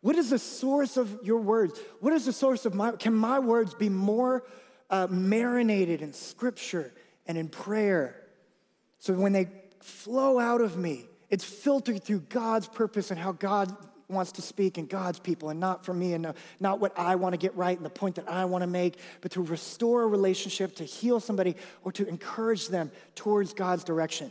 What 0.00 0.16
is 0.16 0.30
the 0.30 0.38
source 0.38 0.96
of 0.96 1.18
your 1.24 1.40
words? 1.40 1.78
What 2.00 2.12
is 2.12 2.24
the 2.24 2.32
source 2.32 2.64
of 2.64 2.74
my, 2.74 2.92
can 2.92 3.14
my 3.14 3.40
words 3.40 3.74
be 3.74 3.88
more 3.88 4.44
uh, 4.90 5.08
marinated 5.10 6.00
in 6.00 6.12
scripture 6.12 6.92
and 7.26 7.36
in 7.36 7.48
prayer? 7.48 8.22
So 9.00 9.12
when 9.14 9.32
they 9.32 9.48
flow 9.80 10.38
out 10.38 10.60
of 10.60 10.76
me, 10.76 11.06
it's 11.30 11.44
filtered 11.44 12.04
through 12.04 12.20
God's 12.20 12.68
purpose 12.68 13.10
and 13.10 13.18
how 13.18 13.32
God 13.32 13.76
wants 14.08 14.32
to 14.32 14.42
speak 14.42 14.78
and 14.78 14.88
God's 14.88 15.18
people 15.18 15.50
and 15.50 15.60
not 15.60 15.84
for 15.84 15.92
me 15.92 16.14
and 16.14 16.32
not 16.60 16.80
what 16.80 16.98
I 16.98 17.16
want 17.16 17.34
to 17.34 17.36
get 17.38 17.54
right 17.56 17.76
and 17.76 17.84
the 17.84 17.90
point 17.90 18.14
that 18.16 18.28
I 18.28 18.46
want 18.46 18.62
to 18.62 18.66
make, 18.66 18.98
but 19.20 19.32
to 19.32 19.42
restore 19.42 20.02
a 20.02 20.06
relationship, 20.06 20.76
to 20.76 20.84
heal 20.84 21.20
somebody, 21.20 21.56
or 21.84 21.92
to 21.92 22.08
encourage 22.08 22.68
them 22.68 22.90
towards 23.14 23.52
God's 23.52 23.84
direction. 23.84 24.30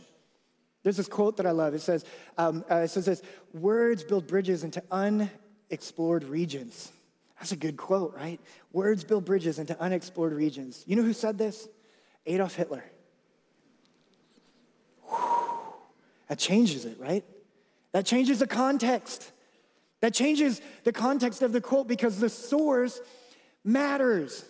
There's 0.82 0.96
this 0.96 1.08
quote 1.08 1.36
that 1.36 1.46
I 1.46 1.50
love. 1.50 1.74
It 1.74 1.80
says, 1.80 2.04
um, 2.36 2.64
uh, 2.70 2.76
it 2.76 2.88
says 2.88 3.04
this, 3.04 3.22
words 3.52 4.04
build 4.04 4.26
bridges 4.26 4.64
into 4.64 4.82
unexplored 4.90 6.24
regions. 6.24 6.90
That's 7.38 7.52
a 7.52 7.56
good 7.56 7.76
quote, 7.76 8.14
right? 8.16 8.40
Words 8.72 9.04
build 9.04 9.24
bridges 9.24 9.58
into 9.58 9.80
unexplored 9.80 10.32
regions. 10.32 10.82
You 10.86 10.96
know 10.96 11.02
who 11.02 11.12
said 11.12 11.38
this? 11.38 11.68
Adolf 12.26 12.54
Hitler. 12.54 12.84
Whew. 15.08 15.48
That 16.28 16.38
changes 16.38 16.84
it, 16.84 16.98
right? 16.98 17.24
That 17.92 18.04
changes 18.04 18.40
the 18.40 18.46
context. 18.46 19.32
That 20.00 20.14
changes 20.14 20.60
the 20.84 20.92
context 20.92 21.42
of 21.42 21.52
the 21.52 21.60
quote 21.60 21.88
because 21.88 22.18
the 22.20 22.28
source 22.28 23.00
matters. 23.64 24.44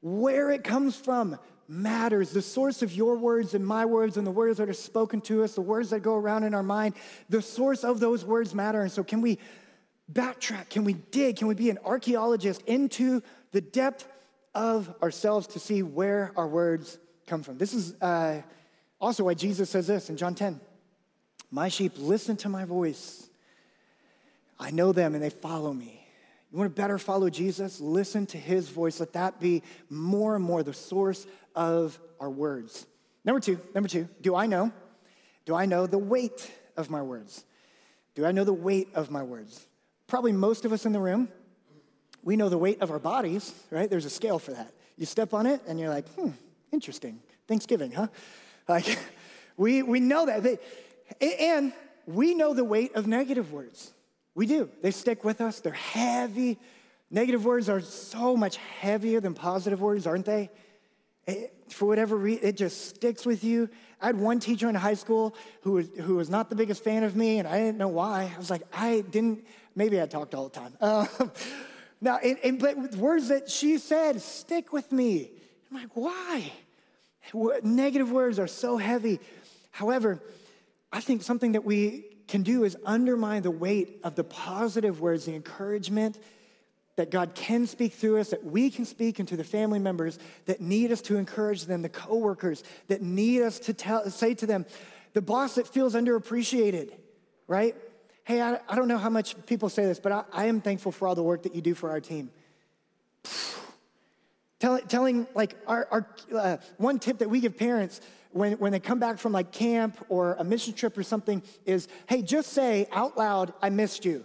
Where 0.00 0.50
it 0.50 0.64
comes 0.64 0.96
from 0.96 1.38
matters. 1.70 2.30
The 2.30 2.42
source 2.42 2.82
of 2.82 2.92
your 2.92 3.16
words 3.16 3.54
and 3.54 3.64
my 3.64 3.84
words 3.84 4.16
and 4.16 4.26
the 4.26 4.30
words 4.30 4.58
that 4.58 4.68
are 4.68 4.74
spoken 4.74 5.20
to 5.22 5.44
us, 5.44 5.54
the 5.54 5.60
words 5.60 5.90
that 5.90 6.00
go 6.00 6.16
around 6.16 6.42
in 6.42 6.52
our 6.52 6.64
mind, 6.64 6.94
the 7.28 7.40
source 7.40 7.84
of 7.84 8.00
those 8.00 8.24
words 8.24 8.54
matter. 8.54 8.82
And 8.82 8.90
so, 8.90 9.04
can 9.04 9.20
we 9.20 9.38
backtrack? 10.12 10.68
Can 10.68 10.84
we 10.84 10.94
dig? 10.94 11.36
Can 11.36 11.46
we 11.46 11.54
be 11.54 11.70
an 11.70 11.78
archaeologist 11.84 12.62
into 12.62 13.22
the 13.52 13.60
depth 13.60 14.08
of 14.54 14.92
ourselves 15.00 15.46
to 15.48 15.60
see 15.60 15.82
where 15.82 16.32
our 16.36 16.48
words 16.48 16.98
come 17.26 17.42
from? 17.44 17.56
This 17.56 17.72
is 17.72 17.94
uh, 18.02 18.42
also 19.00 19.24
why 19.24 19.34
Jesus 19.34 19.70
says 19.70 19.86
this 19.86 20.10
in 20.10 20.16
John 20.16 20.34
10 20.34 20.60
My 21.52 21.68
sheep 21.68 21.92
listen 21.96 22.36
to 22.38 22.48
my 22.48 22.64
voice. 22.64 23.29
I 24.60 24.70
know 24.70 24.92
them 24.92 25.14
and 25.14 25.22
they 25.22 25.30
follow 25.30 25.72
me. 25.72 26.06
You 26.52 26.58
want 26.58 26.74
to 26.74 26.80
better 26.80 26.98
follow 26.98 27.30
Jesus? 27.30 27.80
Listen 27.80 28.26
to 28.26 28.38
his 28.38 28.68
voice. 28.68 29.00
Let 29.00 29.14
that 29.14 29.40
be 29.40 29.62
more 29.88 30.36
and 30.36 30.44
more 30.44 30.62
the 30.62 30.74
source 30.74 31.26
of 31.54 31.98
our 32.18 32.28
words. 32.28 32.86
Number 33.24 33.40
two, 33.40 33.58
number 33.74 33.88
two, 33.88 34.08
do 34.20 34.34
I 34.34 34.46
know? 34.46 34.72
Do 35.46 35.54
I 35.54 35.66
know 35.66 35.86
the 35.86 35.98
weight 35.98 36.50
of 36.76 36.90
my 36.90 37.02
words? 37.02 37.44
Do 38.14 38.26
I 38.26 38.32
know 38.32 38.44
the 38.44 38.52
weight 38.52 38.88
of 38.94 39.10
my 39.10 39.22
words? 39.22 39.66
Probably 40.08 40.32
most 40.32 40.64
of 40.64 40.72
us 40.72 40.84
in 40.86 40.92
the 40.92 41.00
room, 41.00 41.28
we 42.22 42.36
know 42.36 42.48
the 42.48 42.58
weight 42.58 42.82
of 42.82 42.90
our 42.90 42.98
bodies, 42.98 43.54
right? 43.70 43.88
There's 43.88 44.04
a 44.04 44.10
scale 44.10 44.38
for 44.38 44.52
that. 44.52 44.72
You 44.96 45.06
step 45.06 45.32
on 45.32 45.46
it 45.46 45.62
and 45.66 45.78
you're 45.78 45.88
like, 45.88 46.08
hmm, 46.10 46.30
interesting. 46.72 47.20
Thanksgiving, 47.48 47.92
huh? 47.92 48.08
Like, 48.68 48.98
we, 49.56 49.82
we 49.82 49.98
know 49.98 50.26
that. 50.26 50.60
And 51.20 51.72
we 52.06 52.34
know 52.34 52.54
the 52.54 52.62
weight 52.62 52.94
of 52.94 53.08
negative 53.08 53.52
words. 53.52 53.92
We 54.34 54.46
do. 54.46 54.70
They 54.82 54.90
stick 54.90 55.24
with 55.24 55.40
us, 55.40 55.60
they're 55.60 55.72
heavy. 55.72 56.58
Negative 57.10 57.44
words 57.44 57.68
are 57.68 57.80
so 57.80 58.36
much 58.36 58.56
heavier 58.56 59.20
than 59.20 59.34
positive 59.34 59.80
words, 59.80 60.06
aren't 60.06 60.26
they? 60.26 60.48
It, 61.26 61.52
for 61.68 61.86
whatever 61.86 62.16
reason, 62.16 62.46
it 62.46 62.56
just 62.56 62.88
sticks 62.88 63.26
with 63.26 63.42
you. 63.42 63.68
I 64.00 64.06
had 64.06 64.16
one 64.16 64.40
teacher 64.40 64.68
in 64.68 64.74
high 64.74 64.94
school 64.94 65.34
who 65.62 65.72
was, 65.72 65.88
who 66.00 66.16
was 66.16 66.30
not 66.30 66.50
the 66.50 66.56
biggest 66.56 66.82
fan 66.84 67.02
of 67.02 67.16
me, 67.16 67.38
and 67.38 67.48
I 67.48 67.58
didn't 67.58 67.78
know 67.78 67.88
why. 67.88 68.30
I 68.34 68.38
was 68.38 68.50
like, 68.50 68.62
I 68.72 69.02
didn't, 69.10 69.44
maybe 69.74 70.00
I 70.00 70.06
talked 70.06 70.34
all 70.34 70.48
the 70.48 70.58
time. 70.58 70.74
Uh, 70.80 71.06
now, 72.02 72.16
and, 72.16 72.38
and, 72.42 72.58
but 72.58 72.94
words 72.96 73.28
that 73.28 73.50
she 73.50 73.76
said 73.76 74.22
stick 74.22 74.72
with 74.72 74.90
me. 74.90 75.30
I'm 75.70 75.76
like, 75.76 75.90
why? 75.94 76.50
Negative 77.62 78.10
words 78.10 78.38
are 78.38 78.46
so 78.46 78.78
heavy. 78.78 79.20
However, 79.70 80.22
I 80.90 81.00
think 81.00 81.22
something 81.22 81.52
that 81.52 81.64
we 81.64 82.09
can 82.30 82.42
do 82.42 82.64
is 82.64 82.76
undermine 82.86 83.42
the 83.42 83.50
weight 83.50 84.00
of 84.04 84.14
the 84.14 84.24
positive 84.24 85.00
words, 85.00 85.26
the 85.26 85.34
encouragement 85.34 86.18
that 86.96 87.10
God 87.10 87.34
can 87.34 87.66
speak 87.66 87.92
through 87.92 88.18
us, 88.18 88.30
that 88.30 88.44
we 88.44 88.70
can 88.70 88.84
speak 88.84 89.20
into 89.20 89.36
the 89.36 89.44
family 89.44 89.78
members 89.78 90.18
that 90.46 90.60
need 90.60 90.92
us 90.92 91.00
to 91.02 91.16
encourage 91.16 91.64
them, 91.64 91.82
the 91.82 91.88
coworkers 91.88 92.62
that 92.88 93.02
need 93.02 93.42
us 93.42 93.58
to 93.60 93.74
tell, 93.74 94.08
say 94.10 94.34
to 94.34 94.46
them, 94.46 94.64
the 95.12 95.22
boss 95.22 95.56
that 95.56 95.66
feels 95.66 95.94
underappreciated, 95.94 96.92
right? 97.48 97.74
Hey, 98.24 98.40
I, 98.40 98.60
I 98.68 98.76
don't 98.76 98.86
know 98.86 98.98
how 98.98 99.10
much 99.10 99.34
people 99.46 99.68
say 99.68 99.84
this, 99.84 99.98
but 99.98 100.12
I, 100.12 100.24
I 100.32 100.44
am 100.46 100.60
thankful 100.60 100.92
for 100.92 101.08
all 101.08 101.14
the 101.14 101.22
work 101.22 101.42
that 101.44 101.54
you 101.54 101.62
do 101.62 101.74
for 101.74 101.90
our 101.90 102.00
team. 102.00 102.30
Telling, 104.60 104.86
telling 104.86 105.26
like 105.34 105.56
our, 105.66 105.88
our 105.90 106.06
uh, 106.32 106.56
one 106.76 107.00
tip 107.00 107.18
that 107.18 107.28
we 107.28 107.40
give 107.40 107.58
parents 107.58 108.00
when, 108.30 108.52
when 108.54 108.70
they 108.70 108.78
come 108.78 109.00
back 109.00 109.18
from 109.18 109.32
like 109.32 109.50
camp 109.50 110.04
or 110.08 110.34
a 110.34 110.44
mission 110.44 110.72
trip 110.72 110.96
or 110.96 111.02
something 111.02 111.42
is, 111.66 111.88
hey, 112.06 112.22
just 112.22 112.52
say 112.52 112.86
out 112.92 113.18
loud, 113.18 113.52
I 113.60 113.70
missed 113.70 114.04
you. 114.04 114.24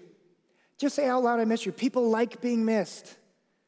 Just 0.78 0.96
say 0.96 1.08
out 1.08 1.24
loud, 1.24 1.40
I 1.40 1.46
missed 1.46 1.66
you. 1.66 1.72
People 1.72 2.10
like 2.10 2.42
being 2.42 2.66
missed. 2.66 3.16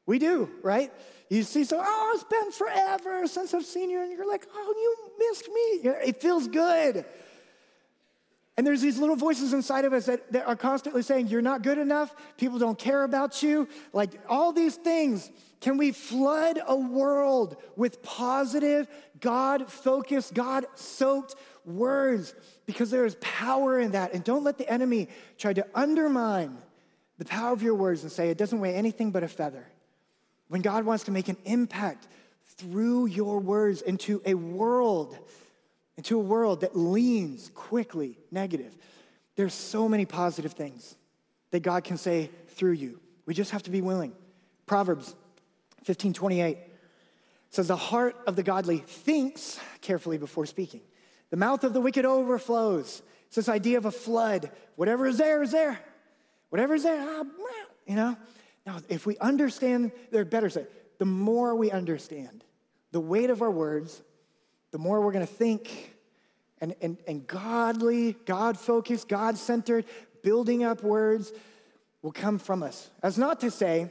We 0.06 0.20
do, 0.20 0.50
right? 0.62 0.92
You 1.30 1.44
see, 1.44 1.64
so, 1.64 1.82
oh, 1.84 2.12
it's 2.16 2.24
been 2.24 2.52
forever 2.52 3.28
since 3.28 3.54
I've 3.54 3.66
seen 3.66 3.90
you, 3.90 4.02
and 4.02 4.12
you're 4.12 4.30
like, 4.30 4.48
oh, 4.54 4.74
you 4.78 5.28
missed 5.28 5.48
me. 5.50 6.08
It 6.08 6.22
feels 6.22 6.48
good. 6.48 7.04
And 8.58 8.66
there's 8.66 8.82
these 8.82 8.98
little 8.98 9.16
voices 9.16 9.54
inside 9.54 9.86
of 9.86 9.94
us 9.94 10.08
that, 10.08 10.32
that 10.32 10.48
are 10.48 10.56
constantly 10.56 11.04
saying, 11.04 11.28
You're 11.28 11.44
not 11.44 11.62
good 11.62 11.78
enough. 11.78 12.14
People 12.38 12.58
don't 12.58 12.78
care 12.78 13.04
about 13.04 13.44
you. 13.44 13.68
Like 13.94 14.20
all 14.28 14.52
these 14.52 14.76
things. 14.76 15.30
Can 15.60 15.78
we 15.78 15.92
flood 15.92 16.60
a 16.68 16.76
world 16.76 17.58
with 17.76 18.04
positive, 18.04 18.88
God 19.20 19.72
focused, 19.72 20.36
God 20.36 20.68
soaked 20.76 21.36
words? 21.66 22.36
Because 22.68 22.92
there 22.92 23.06
is 23.06 23.16
power 23.22 23.80
in 23.80 23.92
that. 23.92 24.14
And 24.14 24.24
don't 24.24 24.44
let 24.44 24.60
the 24.60 24.72
enemy 24.72 25.10
try 25.40 25.54
to 25.54 25.66
undermine 25.74 26.58
the 27.18 27.26
power 27.26 27.54
of 27.54 27.64
your 27.64 27.74
words 27.74 28.04
and 28.04 28.12
say 28.12 28.30
it 28.30 28.38
doesn't 28.38 28.60
weigh 28.60 28.76
anything 28.76 29.12
but 29.12 29.24
a 29.24 29.28
feather. 29.28 29.68
When 30.48 30.62
God 30.62 30.86
wants 30.86 31.06
to 31.06 31.12
make 31.12 31.28
an 31.28 31.38
impact 31.46 32.08
through 32.58 33.08
your 33.08 33.40
words 33.40 33.82
into 33.82 34.22
a 34.26 34.36
world, 34.36 35.18
into 35.98 36.16
a 36.16 36.22
world 36.22 36.62
that 36.62 36.76
leans 36.76 37.50
quickly 37.54 38.18
negative, 38.32 38.76
there's 39.36 39.54
so 39.54 39.90
many 39.90 40.06
positive 40.06 40.54
things 40.54 40.96
that 41.52 41.62
God 41.62 41.84
can 41.84 41.98
say 41.98 42.30
through 42.50 42.74
you. 42.74 43.00
We 43.26 43.34
just 43.34 43.52
have 43.52 43.64
to 43.64 43.72
be 43.72 43.82
willing. 43.82 44.14
Proverbs 44.66 45.16
15 45.84 46.14
28 46.14 46.58
says, 47.50 47.68
The 47.68 47.76
heart 47.76 48.16
of 48.28 48.36
the 48.36 48.44
godly 48.44 48.78
thinks 48.80 49.60
carefully 49.82 50.18
before 50.18 50.46
speaking. 50.46 50.82
The 51.30 51.38
mouth 51.38 51.64
of 51.64 51.74
the 51.74 51.82
wicked 51.82 52.06
overflows. 52.06 53.02
It's 53.28 53.36
this 53.36 53.50
idea 53.50 53.78
of 53.78 53.86
a 53.86 53.92
flood. 53.92 54.52
Whatever 54.76 55.06
is 55.06 55.18
there 55.18 55.44
is 55.44 55.52
there. 55.52 55.80
Whatever 56.50 56.76
is 56.76 56.84
there, 56.84 57.02
ah, 57.02 57.24
you 57.86 57.96
know? 57.96 58.16
Now, 58.66 58.78
if 58.88 59.06
we 59.06 59.18
understand, 59.18 59.92
they're 60.12 60.26
better 60.26 60.50
say, 60.50 60.66
the 60.98 61.06
more 61.06 61.56
we 61.56 61.72
understand 61.72 62.44
the 62.92 63.00
weight 63.02 63.30
of 63.30 63.42
our 63.42 63.52
words, 63.52 64.02
the 64.72 64.78
more 64.78 65.02
we're 65.02 65.12
going 65.12 65.26
to 65.26 65.34
think 65.34 65.96
and, 66.60 66.76
and, 66.82 66.98
and 67.08 67.28
godly, 67.28 68.14
God 68.26 68.58
focused, 68.58 69.08
God 69.08 69.38
centered, 69.38 69.86
building 70.24 70.64
up 70.64 70.84
words 70.84 71.32
will 72.02 72.12
come 72.12 72.40
from 72.40 72.64
us. 72.64 72.90
As 73.04 73.18
not 73.18 73.40
to 73.42 73.52
say 73.52 73.90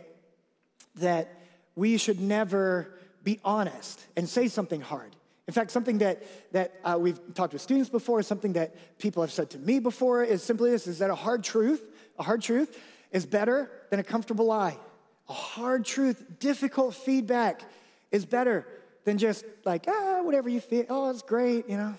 that 0.96 1.32
we 1.74 1.96
should 1.96 2.20
never 2.20 2.98
be 3.22 3.40
honest 3.44 4.04
and 4.16 4.28
say 4.28 4.48
something 4.48 4.80
hard. 4.80 5.14
In 5.46 5.54
fact, 5.54 5.70
something 5.70 5.98
that, 5.98 6.24
that 6.52 6.74
uh, 6.84 6.96
we've 6.98 7.20
talked 7.34 7.52
with 7.52 7.62
students 7.62 7.88
before, 7.88 8.22
something 8.22 8.54
that 8.54 8.98
people 8.98 9.22
have 9.22 9.30
said 9.30 9.50
to 9.50 9.58
me 9.58 9.78
before 9.78 10.24
is 10.24 10.42
simply 10.42 10.70
this 10.70 10.86
is 10.86 10.98
that 10.98 11.10
a 11.10 11.14
hard 11.14 11.44
truth, 11.44 11.82
a 12.18 12.22
hard 12.22 12.42
truth 12.42 12.76
is 13.12 13.24
better 13.24 13.70
than 13.90 14.00
a 14.00 14.04
comfortable 14.04 14.46
lie. 14.46 14.76
A 15.28 15.32
hard 15.32 15.84
truth, 15.84 16.24
difficult 16.40 16.94
feedback 16.94 17.62
is 18.10 18.24
better 18.24 18.66
than 19.06 19.18
just 19.18 19.44
like, 19.64 19.84
ah, 19.88 20.20
whatever 20.22 20.48
you 20.48 20.60
feel, 20.60 20.84
oh, 20.90 21.08
it's 21.08 21.22
great, 21.22 21.68
you 21.70 21.76
know, 21.76 21.94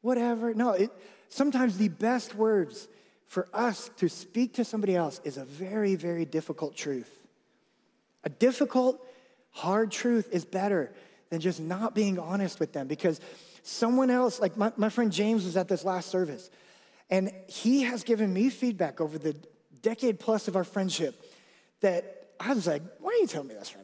whatever. 0.00 0.54
No, 0.54 0.70
it, 0.70 0.90
sometimes 1.28 1.76
the 1.76 1.88
best 1.88 2.34
words 2.34 2.88
for 3.26 3.46
us 3.52 3.90
to 3.98 4.08
speak 4.08 4.54
to 4.54 4.64
somebody 4.64 4.96
else 4.96 5.20
is 5.22 5.36
a 5.36 5.44
very, 5.44 5.94
very 5.94 6.24
difficult 6.24 6.74
truth. 6.74 7.10
A 8.24 8.30
difficult, 8.30 9.06
hard 9.50 9.90
truth 9.90 10.30
is 10.32 10.46
better 10.46 10.92
than 11.28 11.40
just 11.40 11.60
not 11.60 11.94
being 11.94 12.18
honest 12.18 12.58
with 12.58 12.72
them 12.72 12.88
because 12.88 13.20
someone 13.62 14.08
else, 14.08 14.40
like 14.40 14.56
my, 14.56 14.72
my 14.78 14.88
friend 14.88 15.12
James 15.12 15.44
was 15.44 15.58
at 15.58 15.68
this 15.68 15.84
last 15.84 16.08
service, 16.08 16.50
and 17.10 17.30
he 17.48 17.82
has 17.82 18.02
given 18.02 18.32
me 18.32 18.48
feedback 18.48 19.02
over 19.02 19.18
the 19.18 19.36
decade 19.82 20.18
plus 20.18 20.48
of 20.48 20.56
our 20.56 20.64
friendship 20.64 21.22
that 21.82 22.30
I 22.40 22.54
was 22.54 22.66
like, 22.66 22.82
why 22.98 23.10
are 23.10 23.20
you 23.20 23.26
telling 23.26 23.48
me 23.48 23.54
this? 23.54 23.74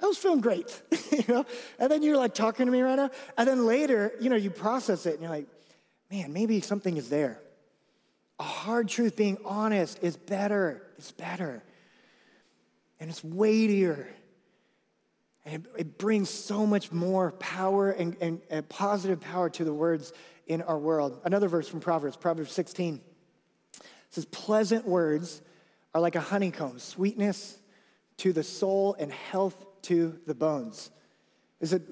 I 0.00 0.06
was 0.06 0.18
feeling 0.18 0.40
great, 0.40 0.82
you 1.10 1.24
know? 1.28 1.46
And 1.78 1.90
then 1.90 2.02
you're 2.02 2.18
like 2.18 2.34
talking 2.34 2.66
to 2.66 2.72
me 2.72 2.82
right 2.82 2.96
now. 2.96 3.10
And 3.38 3.48
then 3.48 3.66
later, 3.66 4.12
you 4.20 4.28
know, 4.28 4.36
you 4.36 4.50
process 4.50 5.06
it 5.06 5.14
and 5.14 5.22
you're 5.22 5.30
like, 5.30 5.46
man, 6.10 6.32
maybe 6.32 6.60
something 6.60 6.96
is 6.96 7.08
there. 7.08 7.40
A 8.38 8.44
hard 8.44 8.88
truth, 8.88 9.16
being 9.16 9.38
honest, 9.44 9.98
is 10.02 10.16
better. 10.16 10.82
It's 10.98 11.12
better 11.12 11.62
and 13.00 13.10
it's 13.10 13.22
weightier. 13.22 14.08
And 15.44 15.54
it, 15.54 15.70
it 15.78 15.98
brings 15.98 16.28
so 16.28 16.66
much 16.66 16.90
more 16.90 17.32
power 17.32 17.90
and, 17.90 18.16
and, 18.20 18.40
and 18.50 18.68
positive 18.68 19.20
power 19.20 19.48
to 19.50 19.64
the 19.64 19.72
words 19.72 20.12
in 20.46 20.62
our 20.62 20.78
world. 20.78 21.20
Another 21.24 21.48
verse 21.48 21.68
from 21.68 21.80
Proverbs, 21.80 22.16
Proverbs 22.16 22.52
16 22.52 23.00
says, 24.10 24.24
Pleasant 24.26 24.86
words 24.86 25.40
are 25.94 26.00
like 26.00 26.16
a 26.16 26.20
honeycomb, 26.20 26.78
sweetness 26.78 27.58
to 28.18 28.32
the 28.32 28.42
soul 28.42 28.96
and 28.98 29.12
health 29.12 29.65
to 29.86 30.18
the 30.26 30.34
bones. 30.34 30.90
Is 31.60 31.72
it 31.72 31.82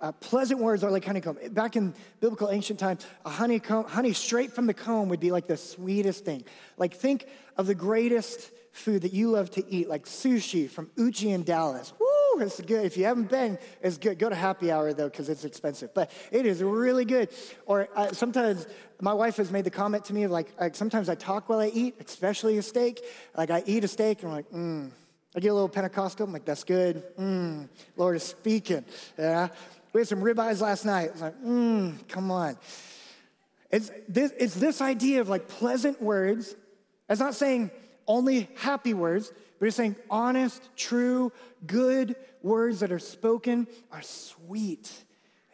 uh, 0.00 0.12
pleasant 0.12 0.60
words 0.60 0.84
are 0.84 0.90
like 0.90 1.04
honeycomb. 1.04 1.38
Back 1.52 1.76
in 1.76 1.94
biblical 2.20 2.50
ancient 2.50 2.78
times, 2.78 3.06
a 3.24 3.30
honeycomb, 3.30 3.86
honey 3.86 4.12
straight 4.12 4.52
from 4.52 4.66
the 4.66 4.74
comb 4.74 5.08
would 5.08 5.20
be 5.20 5.30
like 5.30 5.46
the 5.46 5.56
sweetest 5.56 6.26
thing. 6.26 6.44
Like 6.76 6.94
think 6.94 7.26
of 7.56 7.66
the 7.66 7.74
greatest 7.74 8.50
food 8.72 9.00
that 9.02 9.14
you 9.14 9.30
love 9.30 9.50
to 9.52 9.64
eat, 9.72 9.88
like 9.88 10.04
sushi 10.04 10.68
from 10.68 10.90
Uchi 10.98 11.30
in 11.30 11.42
Dallas. 11.42 11.94
Woo, 11.98 12.42
it's 12.42 12.60
good. 12.60 12.84
If 12.84 12.98
you 12.98 13.04
haven't 13.04 13.30
been, 13.30 13.56
it's 13.80 13.96
good. 13.96 14.18
Go 14.18 14.28
to 14.28 14.34
happy 14.34 14.70
hour 14.70 14.92
though, 14.92 15.08
because 15.08 15.30
it's 15.30 15.46
expensive. 15.46 15.94
But 15.94 16.10
it 16.30 16.44
is 16.44 16.62
really 16.62 17.06
good. 17.06 17.30
Or 17.64 17.88
uh, 17.96 18.12
sometimes 18.12 18.66
my 19.00 19.14
wife 19.14 19.36
has 19.36 19.50
made 19.50 19.64
the 19.64 19.70
comment 19.70 20.04
to 20.06 20.12
me 20.12 20.24
of 20.24 20.32
like, 20.32 20.52
like, 20.60 20.74
sometimes 20.74 21.08
I 21.08 21.14
talk 21.14 21.48
while 21.48 21.60
I 21.60 21.68
eat, 21.68 21.94
especially 22.04 22.58
a 22.58 22.62
steak. 22.62 23.02
Like 23.34 23.50
I 23.50 23.62
eat 23.64 23.84
a 23.84 23.88
steak 23.88 24.22
and 24.22 24.30
I'm 24.30 24.36
like, 24.36 24.50
mmm. 24.50 24.90
I 25.34 25.40
get 25.40 25.48
a 25.48 25.54
little 25.54 25.68
Pentecostal. 25.68 26.26
I'm 26.26 26.32
like, 26.32 26.44
that's 26.44 26.64
good. 26.64 27.02
Mmm. 27.16 27.68
Lord 27.96 28.16
is 28.16 28.22
speaking. 28.22 28.84
Yeah. 29.18 29.48
We 29.92 30.00
had 30.00 30.08
some 30.08 30.20
ribeyes 30.20 30.60
last 30.60 30.84
night. 30.84 31.10
It's 31.12 31.20
like, 31.20 31.40
mmm, 31.42 32.08
come 32.08 32.30
on. 32.30 32.56
It's 33.70 33.90
this, 34.08 34.32
it's 34.38 34.54
this 34.54 34.80
idea 34.80 35.20
of 35.20 35.28
like 35.28 35.48
pleasant 35.48 36.00
words. 36.00 36.54
It's 37.08 37.20
not 37.20 37.34
saying 37.34 37.70
only 38.06 38.48
happy 38.56 38.94
words, 38.94 39.32
but 39.58 39.66
he's 39.66 39.74
saying 39.74 39.96
honest, 40.10 40.68
true, 40.76 41.32
good 41.66 42.16
words 42.42 42.80
that 42.80 42.92
are 42.92 42.98
spoken 42.98 43.66
are 43.90 44.02
sweet 44.02 44.92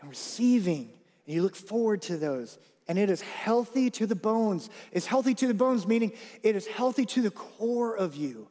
and 0.01 0.11
receiving. 0.11 0.91
And 1.27 1.35
you 1.35 1.43
look 1.43 1.57
forward 1.57 2.03
to 2.03 2.17
those. 2.17 2.59
And 2.89 2.99
it 2.99 3.09
is 3.09 3.21
healthy 3.21 3.89
to 3.91 4.07
the 4.07 4.17
bones. 4.17 4.69
It's 4.91 5.07
healthy 5.07 5.35
to 5.35 5.47
the 5.47 5.55
bones, 5.55 5.87
meaning 5.87 6.13
it 6.43 6.57
is 6.57 6.67
healthy 6.67 7.07
to 7.07 7.23
the 7.23 7.31
core 7.31 7.97
of 7.97 8.17
you. 8.17 8.49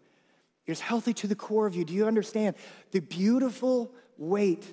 It's 0.72 0.82
healthy 0.82 1.14
to 1.16 1.28
the 1.28 1.36
core 1.36 1.68
of 1.68 1.76
you. 1.76 1.86
Do 1.86 1.94
you 1.94 2.08
understand 2.08 2.56
the 2.92 3.00
beautiful 3.00 3.92
weight 4.18 4.66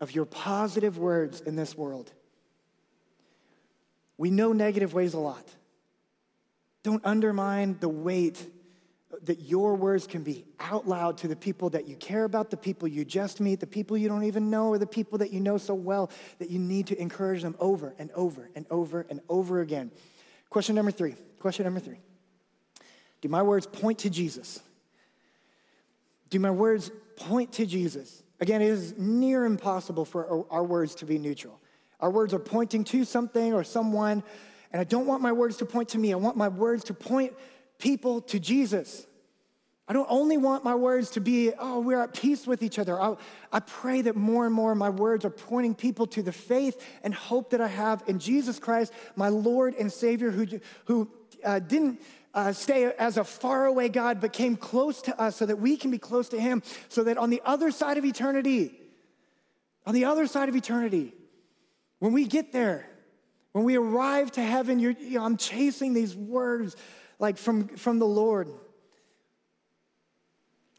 of 0.00 0.14
your 0.14 0.24
positive 0.24 0.98
words 0.98 1.40
in 1.40 1.56
this 1.56 1.76
world? 1.76 2.12
We 4.16 4.30
know 4.30 4.52
negative 4.52 4.94
ways 4.94 5.14
a 5.14 5.18
lot. 5.18 5.48
Don't 6.82 7.04
undermine 7.04 7.76
the 7.80 7.88
weight 7.88 8.44
that 9.24 9.40
your 9.40 9.74
words 9.74 10.06
can 10.06 10.22
be 10.22 10.44
out 10.58 10.88
loud 10.88 11.18
to 11.18 11.28
the 11.28 11.36
people 11.36 11.70
that 11.70 11.86
you 11.86 11.96
care 11.96 12.24
about, 12.24 12.50
the 12.50 12.56
people 12.56 12.88
you 12.88 13.04
just 13.04 13.40
meet, 13.40 13.60
the 13.60 13.66
people 13.66 13.96
you 13.96 14.08
don't 14.08 14.24
even 14.24 14.50
know, 14.50 14.68
or 14.68 14.78
the 14.78 14.86
people 14.86 15.18
that 15.18 15.32
you 15.32 15.40
know 15.40 15.58
so 15.58 15.74
well 15.74 16.10
that 16.38 16.50
you 16.50 16.58
need 16.58 16.86
to 16.88 17.00
encourage 17.00 17.42
them 17.42 17.54
over 17.60 17.94
and 17.98 18.10
over 18.12 18.48
and 18.54 18.66
over 18.70 19.06
and 19.10 19.20
over 19.28 19.60
again. 19.60 19.90
Question 20.50 20.74
number 20.74 20.90
three. 20.90 21.14
Question 21.38 21.64
number 21.64 21.80
three. 21.80 21.98
Do 23.20 23.28
my 23.28 23.42
words 23.42 23.66
point 23.66 24.00
to 24.00 24.10
Jesus? 24.10 24.60
Do 26.32 26.40
my 26.40 26.50
words 26.50 26.90
point 27.16 27.52
to 27.52 27.66
Jesus? 27.66 28.22
Again, 28.40 28.62
it 28.62 28.68
is 28.68 28.94
near 28.96 29.44
impossible 29.44 30.06
for 30.06 30.46
our 30.50 30.64
words 30.64 30.94
to 30.94 31.04
be 31.04 31.18
neutral. 31.18 31.60
Our 32.00 32.10
words 32.10 32.32
are 32.32 32.38
pointing 32.38 32.84
to 32.84 33.04
something 33.04 33.52
or 33.52 33.62
someone, 33.62 34.22
and 34.72 34.80
I 34.80 34.84
don't 34.84 35.06
want 35.06 35.20
my 35.20 35.32
words 35.32 35.58
to 35.58 35.66
point 35.66 35.90
to 35.90 35.98
me. 35.98 36.10
I 36.10 36.16
want 36.16 36.38
my 36.38 36.48
words 36.48 36.84
to 36.84 36.94
point 36.94 37.34
people 37.76 38.22
to 38.22 38.40
Jesus. 38.40 39.06
I 39.86 39.92
don't 39.92 40.06
only 40.08 40.38
want 40.38 40.64
my 40.64 40.74
words 40.74 41.10
to 41.10 41.20
be, 41.20 41.52
oh, 41.58 41.80
we're 41.80 42.00
at 42.00 42.14
peace 42.14 42.46
with 42.46 42.62
each 42.62 42.78
other. 42.78 42.98
I, 42.98 43.14
I 43.52 43.60
pray 43.60 44.00
that 44.00 44.16
more 44.16 44.46
and 44.46 44.54
more 44.54 44.74
my 44.74 44.88
words 44.88 45.26
are 45.26 45.30
pointing 45.30 45.74
people 45.74 46.06
to 46.06 46.22
the 46.22 46.32
faith 46.32 46.82
and 47.02 47.12
hope 47.12 47.50
that 47.50 47.60
I 47.60 47.68
have 47.68 48.04
in 48.06 48.18
Jesus 48.18 48.58
Christ, 48.58 48.94
my 49.16 49.28
Lord 49.28 49.74
and 49.74 49.92
Savior, 49.92 50.30
who, 50.30 50.46
who 50.86 51.10
uh, 51.44 51.58
didn't 51.58 52.00
uh, 52.34 52.52
stay 52.52 52.92
as 52.98 53.16
a 53.16 53.24
faraway 53.24 53.88
God, 53.88 54.20
but 54.20 54.32
came 54.32 54.56
close 54.56 55.02
to 55.02 55.20
us 55.20 55.36
so 55.36 55.46
that 55.46 55.56
we 55.56 55.76
can 55.76 55.90
be 55.90 55.98
close 55.98 56.28
to 56.30 56.40
Him, 56.40 56.62
so 56.88 57.04
that 57.04 57.18
on 57.18 57.30
the 57.30 57.42
other 57.44 57.70
side 57.70 57.98
of 57.98 58.04
eternity, 58.04 58.78
on 59.86 59.94
the 59.94 60.04
other 60.04 60.26
side 60.26 60.48
of 60.48 60.56
eternity, 60.56 61.12
when 61.98 62.12
we 62.12 62.24
get 62.24 62.52
there, 62.52 62.88
When 63.52 63.64
we 63.64 63.76
arrive 63.76 64.32
to 64.32 64.42
heaven, 64.42 64.78
you 64.78 64.96
know, 64.98 65.24
I'm 65.24 65.36
chasing 65.36 65.92
these 65.92 66.16
words 66.16 66.74
like 67.18 67.36
from, 67.36 67.68
from 67.68 67.98
the 67.98 68.06
Lord. 68.06 68.48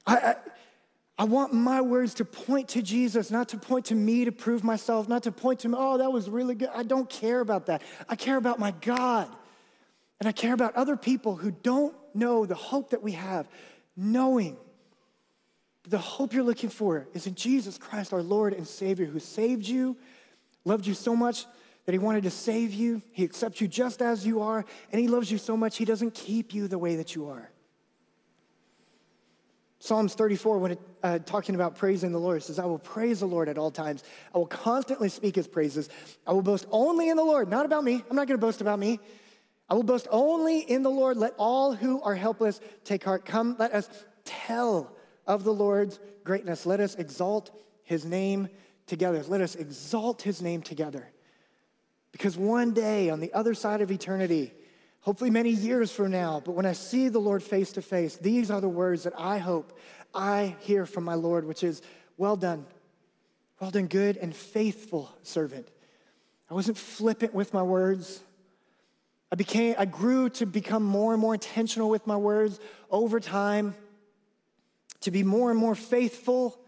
I, 0.05 0.15
I, 0.15 0.35
I 1.19 1.23
want 1.25 1.53
my 1.53 1.81
words 1.81 2.15
to 2.15 2.25
point 2.25 2.69
to 2.69 2.81
Jesus, 2.81 3.29
not 3.29 3.49
to 3.49 3.57
point 3.57 3.85
to 3.85 3.95
me 3.95 4.25
to 4.25 4.31
prove 4.31 4.63
myself, 4.63 5.07
not 5.07 5.23
to 5.23 5.31
point 5.31 5.59
to, 5.59 5.69
me, 5.69 5.75
oh, 5.77 5.99
that 5.99 6.11
was 6.11 6.29
really 6.29 6.55
good. 6.55 6.69
I 6.73 6.81
don't 6.83 7.07
care 7.09 7.39
about 7.39 7.67
that. 7.67 7.83
I 8.09 8.15
care 8.15 8.37
about 8.37 8.57
my 8.57 8.71
God. 8.81 9.29
And 10.23 10.29
I 10.29 10.31
care 10.31 10.53
about 10.53 10.75
other 10.75 10.95
people 10.95 11.35
who 11.35 11.51
don't 11.51 11.93
know 12.13 12.45
the 12.45 12.55
hope 12.55 12.91
that 12.91 13.03
we 13.03 13.11
have, 13.11 13.45
knowing 13.97 14.55
the 15.89 15.97
hope 15.97 16.31
you're 16.31 16.45
looking 16.45 16.69
for 16.69 17.09
is 17.13 17.27
in 17.27 17.35
Jesus 17.35 17.77
Christ, 17.77 18.13
our 18.13 18.23
Lord 18.23 18.53
and 18.53 18.65
Savior, 18.65 19.05
who 19.05 19.19
saved 19.19 19.67
you, 19.67 19.97
loved 20.63 20.87
you 20.87 20.93
so 20.93 21.13
much 21.13 21.45
that 21.85 21.91
he 21.91 21.99
wanted 21.99 22.23
to 22.23 22.29
save 22.29 22.73
you. 22.73 23.01
He 23.11 23.25
accepts 23.25 23.59
you 23.59 23.67
just 23.67 24.01
as 24.01 24.25
you 24.25 24.41
are, 24.43 24.63
and 24.93 25.01
he 25.01 25.09
loves 25.09 25.29
you 25.29 25.37
so 25.37 25.57
much, 25.57 25.75
he 25.75 25.83
doesn't 25.83 26.13
keep 26.13 26.53
you 26.53 26.69
the 26.69 26.77
way 26.77 26.95
that 26.95 27.15
you 27.15 27.27
are. 27.27 27.51
Psalms 29.79 30.13
34, 30.13 30.57
when 30.57 30.71
it, 30.71 30.79
uh, 31.03 31.19
talking 31.19 31.53
about 31.55 31.75
praising 31.75 32.13
the 32.13 32.17
Lord, 32.17 32.41
says, 32.41 32.59
I 32.59 32.65
will 32.65 32.79
praise 32.79 33.19
the 33.19 33.25
Lord 33.25 33.49
at 33.49 33.57
all 33.57 33.71
times. 33.71 34.05
I 34.33 34.37
will 34.37 34.45
constantly 34.45 35.09
speak 35.09 35.35
his 35.35 35.49
praises. 35.49 35.89
I 36.25 36.31
will 36.31 36.41
boast 36.41 36.65
only 36.71 37.09
in 37.09 37.17
the 37.17 37.25
Lord, 37.25 37.49
not 37.49 37.65
about 37.65 37.83
me. 37.83 37.95
I'm 38.09 38.15
not 38.15 38.29
going 38.29 38.39
to 38.39 38.45
boast 38.45 38.61
about 38.61 38.79
me. 38.79 39.01
I 39.69 39.75
will 39.75 39.83
boast 39.83 40.07
only 40.11 40.59
in 40.59 40.83
the 40.83 40.89
Lord. 40.89 41.17
Let 41.17 41.33
all 41.37 41.73
who 41.73 42.01
are 42.01 42.15
helpless 42.15 42.59
take 42.83 43.03
heart. 43.03 43.25
Come, 43.25 43.55
let 43.57 43.73
us 43.73 43.89
tell 44.25 44.95
of 45.25 45.43
the 45.43 45.53
Lord's 45.53 45.99
greatness. 46.23 46.65
Let 46.65 46.79
us 46.79 46.95
exalt 46.95 47.51
his 47.83 48.05
name 48.05 48.49
together. 48.87 49.23
Let 49.27 49.41
us 49.41 49.55
exalt 49.55 50.21
his 50.21 50.41
name 50.41 50.61
together. 50.61 51.09
Because 52.11 52.37
one 52.37 52.73
day 52.73 53.09
on 53.09 53.19
the 53.19 53.33
other 53.33 53.53
side 53.53 53.81
of 53.81 53.91
eternity, 53.91 54.53
hopefully 55.01 55.29
many 55.29 55.49
years 55.49 55.91
from 55.91 56.11
now, 56.11 56.41
but 56.43 56.51
when 56.51 56.65
I 56.65 56.73
see 56.73 57.09
the 57.09 57.19
Lord 57.19 57.41
face 57.41 57.71
to 57.73 57.81
face, 57.81 58.17
these 58.17 58.51
are 58.51 58.61
the 58.61 58.69
words 58.69 59.03
that 59.03 59.13
I 59.17 59.39
hope 59.39 59.77
I 60.13 60.55
hear 60.59 60.85
from 60.85 61.03
my 61.03 61.15
Lord, 61.15 61.45
which 61.45 61.63
is, 61.63 61.81
Well 62.17 62.35
done, 62.35 62.65
well 63.59 63.71
done, 63.71 63.87
good 63.87 64.17
and 64.17 64.35
faithful 64.35 65.11
servant. 65.23 65.67
I 66.51 66.53
wasn't 66.53 66.77
flippant 66.77 67.33
with 67.33 67.53
my 67.53 67.63
words. 67.63 68.21
I 69.33 69.35
became, 69.35 69.73
I 69.79 69.85
grew 69.85 70.29
to 70.29 70.45
become 70.45 70.83
more 70.83 71.11
and 71.11 71.19
more 71.19 71.33
intentional 71.33 71.89
with 71.89 72.05
my 72.05 72.15
words 72.15 72.59
over 72.91 73.19
time 73.19 73.73
to 75.01 75.09
be 75.09 75.23
more 75.23 75.49
and 75.49 75.59
more 75.59 75.73
faithful, 75.73 76.59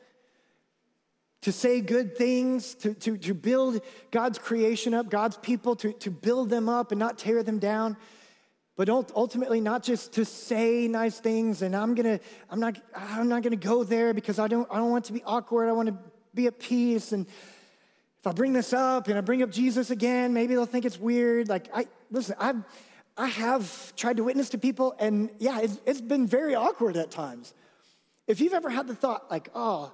to 1.44 1.52
say 1.52 1.80
good 1.80 2.18
things, 2.18 2.74
to, 2.74 2.96
to, 2.96 3.18
to 3.18 3.36
build 3.36 3.82
God's 4.10 4.40
creation 4.40 4.96
up, 4.96 5.12
God's 5.12 5.38
people, 5.38 5.76
to, 5.76 5.94
to 5.94 6.10
build 6.10 6.50
them 6.50 6.68
up 6.68 6.92
and 6.92 6.98
not 6.98 7.20
tear 7.20 7.44
them 7.44 7.60
down. 7.60 7.98
But 8.76 8.90
ultimately, 8.90 9.62
not 9.62 9.84
just 9.84 10.14
to 10.14 10.26
say 10.26 10.88
nice 10.88 11.20
things, 11.20 11.62
and 11.62 11.76
I'm 11.76 11.94
gonna, 11.94 12.20
I'm 12.50 12.60
not, 12.60 12.82
I'm 12.96 13.30
not 13.30 13.44
gonna 13.44 13.58
go 13.58 13.84
there 13.84 14.12
because 14.12 14.40
I 14.40 14.48
don't, 14.48 14.68
I 14.72 14.78
don't 14.78 14.90
want 14.90 15.06
to 15.06 15.14
be 15.14 15.22
awkward. 15.24 15.70
I 15.70 15.72
want 15.74 15.90
to 15.90 15.98
be 16.34 16.48
at 16.48 16.58
peace. 16.58 17.12
And 17.12 17.28
if 17.28 18.26
I 18.26 18.32
bring 18.32 18.54
this 18.54 18.74
up 18.74 19.08
and 19.08 19.20
I 19.20 19.22
bring 19.22 19.44
up 19.44 19.52
Jesus 19.52 19.92
again, 19.92 20.34
maybe 20.34 20.56
they'll 20.56 20.66
think 20.66 20.86
it's 20.86 21.00
weird. 21.00 21.48
Like 21.48 21.70
I 21.72 21.86
listen, 22.12 22.36
I've, 22.40 22.64
I 23.18 23.28
have 23.28 23.96
tried 23.96 24.18
to 24.18 24.24
witness 24.24 24.50
to 24.50 24.58
people, 24.58 24.96
and 25.00 25.30
yeah, 25.40 25.60
it's, 25.62 25.80
it's 25.86 26.02
been 26.02 26.28
very 26.28 26.56
awkward 26.56 26.98
at 26.98 27.12
times. 27.12 27.54
If 28.28 28.42
you've 28.42 28.54
ever 28.54 28.70
had 28.70 28.88
the 28.88 28.96
thought, 28.96 29.30
like, 29.30 29.50
oh, 29.54 29.94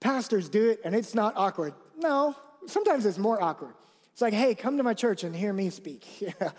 pastors 0.00 0.48
do 0.48 0.70
it 0.70 0.80
and 0.84 0.94
it's 0.94 1.14
not 1.14 1.34
awkward. 1.36 1.74
No, 1.98 2.34
sometimes 2.66 3.06
it's 3.06 3.18
more 3.18 3.42
awkward. 3.42 3.74
It's 4.12 4.22
like, 4.22 4.32
hey, 4.32 4.54
come 4.54 4.76
to 4.78 4.82
my 4.82 4.94
church 4.94 5.24
and 5.24 5.34
hear 5.34 5.52
me 5.52 5.70
speak. 5.70 6.06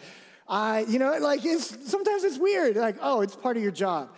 I, 0.47 0.81
you 0.87 0.99
know, 0.99 1.17
like 1.17 1.43
it's, 1.43 1.89
sometimes 1.89 2.23
it's 2.23 2.37
weird. 2.37 2.75
Like, 2.75 2.97
oh, 3.01 3.21
it's 3.21 3.35
part 3.35 3.57
of 3.57 3.63
your 3.63 3.71
job. 3.71 4.15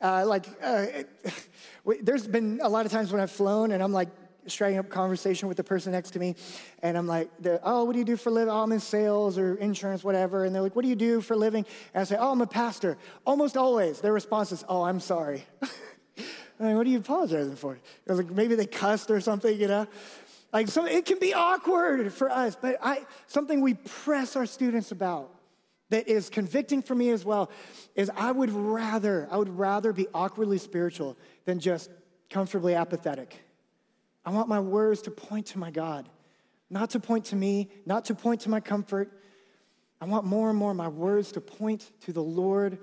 Uh, 0.00 0.24
like, 0.26 0.46
uh, 0.62 0.86
it, 0.90 1.08
there's 2.02 2.26
been 2.26 2.60
a 2.62 2.68
lot 2.68 2.86
of 2.86 2.92
times 2.92 3.12
when 3.12 3.20
I've 3.20 3.30
flown 3.30 3.72
and 3.72 3.82
I'm 3.82 3.92
like 3.92 4.08
striking 4.46 4.78
up 4.78 4.88
conversation 4.88 5.48
with 5.48 5.56
the 5.56 5.64
person 5.64 5.92
next 5.92 6.12
to 6.12 6.18
me, 6.18 6.36
and 6.82 6.96
I'm 6.96 7.06
like, 7.06 7.30
oh, 7.62 7.84
what 7.84 7.92
do 7.92 7.98
you 7.98 8.04
do 8.04 8.16
for 8.16 8.30
a 8.30 8.32
living? 8.32 8.50
Oh, 8.52 8.62
I'm 8.62 8.72
in 8.72 8.80
sales 8.80 9.38
or 9.38 9.54
insurance, 9.56 10.02
whatever. 10.04 10.44
And 10.44 10.54
they're 10.54 10.62
like, 10.62 10.76
what 10.76 10.82
do 10.82 10.88
you 10.88 10.96
do 10.96 11.20
for 11.20 11.34
a 11.34 11.36
living? 11.36 11.64
And 11.94 12.00
I 12.00 12.04
say, 12.04 12.16
oh, 12.18 12.32
I'm 12.32 12.40
a 12.40 12.46
pastor. 12.46 12.96
Almost 13.26 13.56
always, 13.56 14.00
their 14.00 14.12
response 14.12 14.52
is, 14.52 14.64
oh, 14.68 14.82
I'm 14.82 15.00
sorry. 15.00 15.44
I'm 16.60 16.66
like, 16.66 16.76
what 16.76 16.86
are 16.86 16.90
you 16.90 16.98
apologizing 16.98 17.56
for? 17.56 17.78
like 18.06 18.30
maybe 18.30 18.54
they 18.54 18.66
cussed 18.66 19.10
or 19.10 19.20
something, 19.20 19.58
you 19.58 19.68
know? 19.68 19.86
Like 20.52 20.68
so 20.68 20.84
it 20.84 21.06
can 21.06 21.18
be 21.18 21.32
awkward 21.32 22.12
for 22.12 22.30
us, 22.30 22.56
but 22.60 22.76
I 22.82 23.06
something 23.26 23.62
we 23.62 23.74
press 23.74 24.36
our 24.36 24.46
students 24.46 24.92
about 24.92 25.34
that 25.88 26.08
is 26.08 26.28
convicting 26.30 26.82
for 26.82 26.94
me 26.94 27.10
as 27.10 27.24
well 27.24 27.50
is 27.94 28.10
I 28.16 28.32
would 28.32 28.50
rather, 28.50 29.28
I 29.30 29.36
would 29.36 29.58
rather 29.58 29.92
be 29.92 30.08
awkwardly 30.12 30.58
spiritual 30.58 31.16
than 31.44 31.58
just 31.58 31.90
comfortably 32.30 32.74
apathetic. 32.74 33.42
I 34.24 34.30
want 34.30 34.48
my 34.48 34.60
words 34.60 35.02
to 35.02 35.10
point 35.10 35.46
to 35.46 35.58
my 35.58 35.70
God, 35.70 36.08
not 36.70 36.90
to 36.90 37.00
point 37.00 37.26
to 37.26 37.36
me, 37.36 37.70
not 37.86 38.04
to 38.06 38.14
point 38.14 38.42
to 38.42 38.50
my 38.50 38.60
comfort. 38.60 39.10
I 40.00 40.04
want 40.04 40.24
more 40.24 40.48
and 40.48 40.58
more 40.58 40.74
my 40.74 40.88
words 40.88 41.32
to 41.32 41.40
point 41.40 41.90
to 42.02 42.12
the 42.12 42.22
Lord, 42.22 42.78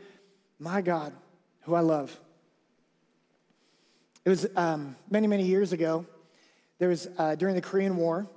my 0.59 0.81
God, 0.81 1.13
who 1.61 1.75
I 1.75 1.81
love. 1.81 2.17
It 4.25 4.29
was 4.29 4.47
um, 4.55 4.95
many, 5.09 5.27
many 5.27 5.43
years 5.43 5.71
ago. 5.71 6.05
There 6.77 6.89
was, 6.89 7.07
uh, 7.17 7.35
during 7.35 7.55
the 7.55 7.61
Korean 7.61 7.97
War, 7.97 8.27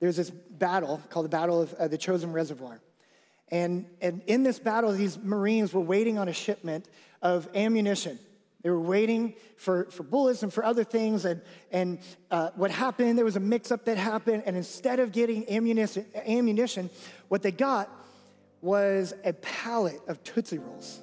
there 0.00 0.06
was 0.06 0.16
this 0.16 0.30
battle 0.30 1.00
called 1.10 1.24
the 1.24 1.30
Battle 1.30 1.62
of 1.62 1.74
uh, 1.74 1.88
the 1.88 1.98
Chosin 1.98 2.32
Reservoir. 2.32 2.80
And, 3.48 3.86
and 4.00 4.22
in 4.26 4.42
this 4.42 4.58
battle, 4.58 4.92
these 4.92 5.18
Marines 5.18 5.72
were 5.74 5.80
waiting 5.80 6.18
on 6.18 6.28
a 6.28 6.32
shipment 6.32 6.88
of 7.20 7.48
ammunition. 7.54 8.18
They 8.62 8.70
were 8.70 8.80
waiting 8.80 9.34
for, 9.56 9.86
for 9.86 10.04
bullets 10.04 10.42
and 10.42 10.52
for 10.52 10.64
other 10.64 10.84
things. 10.84 11.24
And, 11.24 11.40
and 11.72 11.98
uh, 12.30 12.50
what 12.54 12.70
happened, 12.70 13.18
there 13.18 13.24
was 13.24 13.36
a 13.36 13.40
mix 13.40 13.72
up 13.72 13.84
that 13.86 13.98
happened. 13.98 14.44
And 14.46 14.56
instead 14.56 15.00
of 15.00 15.10
getting 15.10 15.48
ammunition, 15.50 16.06
ammunition, 16.14 16.88
what 17.28 17.42
they 17.42 17.50
got 17.50 17.90
was 18.60 19.12
a 19.24 19.32
pallet 19.32 20.00
of 20.06 20.22
Tootsie 20.22 20.58
Rolls. 20.58 21.00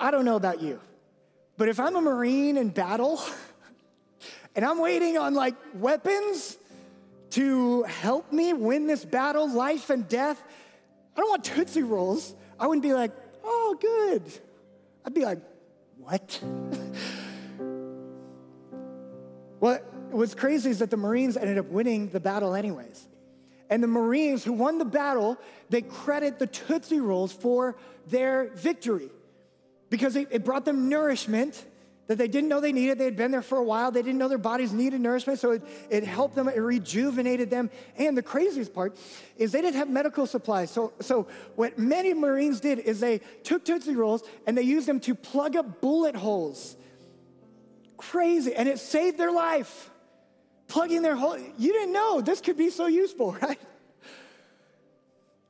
I 0.00 0.10
don't 0.10 0.24
know 0.24 0.36
about 0.36 0.60
you, 0.60 0.80
but 1.56 1.68
if 1.68 1.80
I'm 1.80 1.96
a 1.96 2.00
Marine 2.00 2.56
in 2.56 2.68
battle 2.68 3.20
and 4.56 4.64
I'm 4.64 4.80
waiting 4.80 5.18
on 5.18 5.34
like 5.34 5.54
weapons 5.74 6.56
to 7.30 7.82
help 7.84 8.32
me 8.32 8.52
win 8.52 8.86
this 8.86 9.04
battle, 9.04 9.48
life 9.48 9.90
and 9.90 10.08
death, 10.08 10.42
I 11.16 11.20
don't 11.20 11.30
want 11.30 11.44
Tootsie 11.44 11.82
Rolls. 11.82 12.34
I 12.58 12.66
wouldn't 12.66 12.82
be 12.82 12.94
like, 12.94 13.12
oh, 13.44 13.76
good. 13.80 14.22
I'd 15.04 15.14
be 15.14 15.24
like, 15.24 15.38
what? 15.98 16.40
what 19.58 19.84
was 20.10 20.34
crazy 20.34 20.70
is 20.70 20.78
that 20.78 20.90
the 20.90 20.96
Marines 20.96 21.36
ended 21.36 21.58
up 21.58 21.66
winning 21.66 22.08
the 22.08 22.20
battle 22.20 22.54
anyways. 22.54 23.06
And 23.70 23.82
the 23.82 23.88
Marines 23.88 24.44
who 24.44 24.52
won 24.52 24.78
the 24.78 24.84
battle, 24.84 25.36
they 25.68 25.82
credit 25.82 26.38
the 26.38 26.46
Tootsie 26.46 27.00
Rolls 27.00 27.32
for 27.32 27.76
their 28.06 28.50
victory 28.54 29.10
because 29.90 30.16
it, 30.16 30.28
it 30.30 30.44
brought 30.44 30.64
them 30.64 30.88
nourishment 30.88 31.64
that 32.08 32.16
they 32.16 32.26
didn't 32.26 32.48
know 32.48 32.58
they 32.58 32.72
needed. 32.72 32.98
They 32.98 33.04
had 33.04 33.16
been 33.16 33.30
there 33.30 33.42
for 33.42 33.58
a 33.58 33.62
while. 33.62 33.90
They 33.90 34.02
didn't 34.02 34.18
know 34.18 34.28
their 34.28 34.38
bodies 34.38 34.72
needed 34.72 35.00
nourishment. 35.00 35.38
So 35.38 35.52
it, 35.52 35.62
it 35.90 36.04
helped 36.04 36.34
them, 36.34 36.48
it 36.48 36.58
rejuvenated 36.58 37.50
them. 37.50 37.70
And 37.96 38.16
the 38.16 38.22
craziest 38.22 38.74
part 38.74 38.96
is 39.36 39.52
they 39.52 39.60
didn't 39.60 39.76
have 39.76 39.90
medical 39.90 40.26
supplies. 40.26 40.70
So, 40.70 40.94
so 41.00 41.28
what 41.54 41.78
many 41.78 42.14
Marines 42.14 42.60
did 42.60 42.78
is 42.78 42.98
they 42.98 43.18
took 43.44 43.64
Tootsie 43.64 43.94
Rolls 43.94 44.22
and 44.46 44.56
they 44.56 44.62
used 44.62 44.88
them 44.88 45.00
to 45.00 45.14
plug 45.14 45.54
up 45.54 45.82
bullet 45.82 46.16
holes. 46.16 46.76
Crazy. 47.98 48.54
And 48.54 48.68
it 48.68 48.78
saved 48.78 49.18
their 49.18 49.32
life. 49.32 49.90
Plugging 50.66 51.02
their 51.02 51.16
hole. 51.16 51.38
You 51.58 51.72
didn't 51.72 51.92
know 51.92 52.22
this 52.22 52.40
could 52.40 52.56
be 52.56 52.70
so 52.70 52.86
useful, 52.86 53.32
right? 53.42 53.60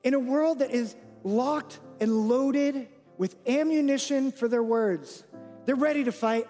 In 0.02 0.14
a 0.14 0.20
world 0.20 0.58
that 0.58 0.72
is 0.72 0.96
locked 1.22 1.78
and 2.00 2.28
loaded 2.28 2.88
with 3.16 3.36
ammunition 3.46 4.32
for 4.32 4.48
their 4.48 4.62
words. 4.62 5.22
They're 5.68 5.76
ready 5.76 6.02
to 6.04 6.12
fight. 6.12 6.46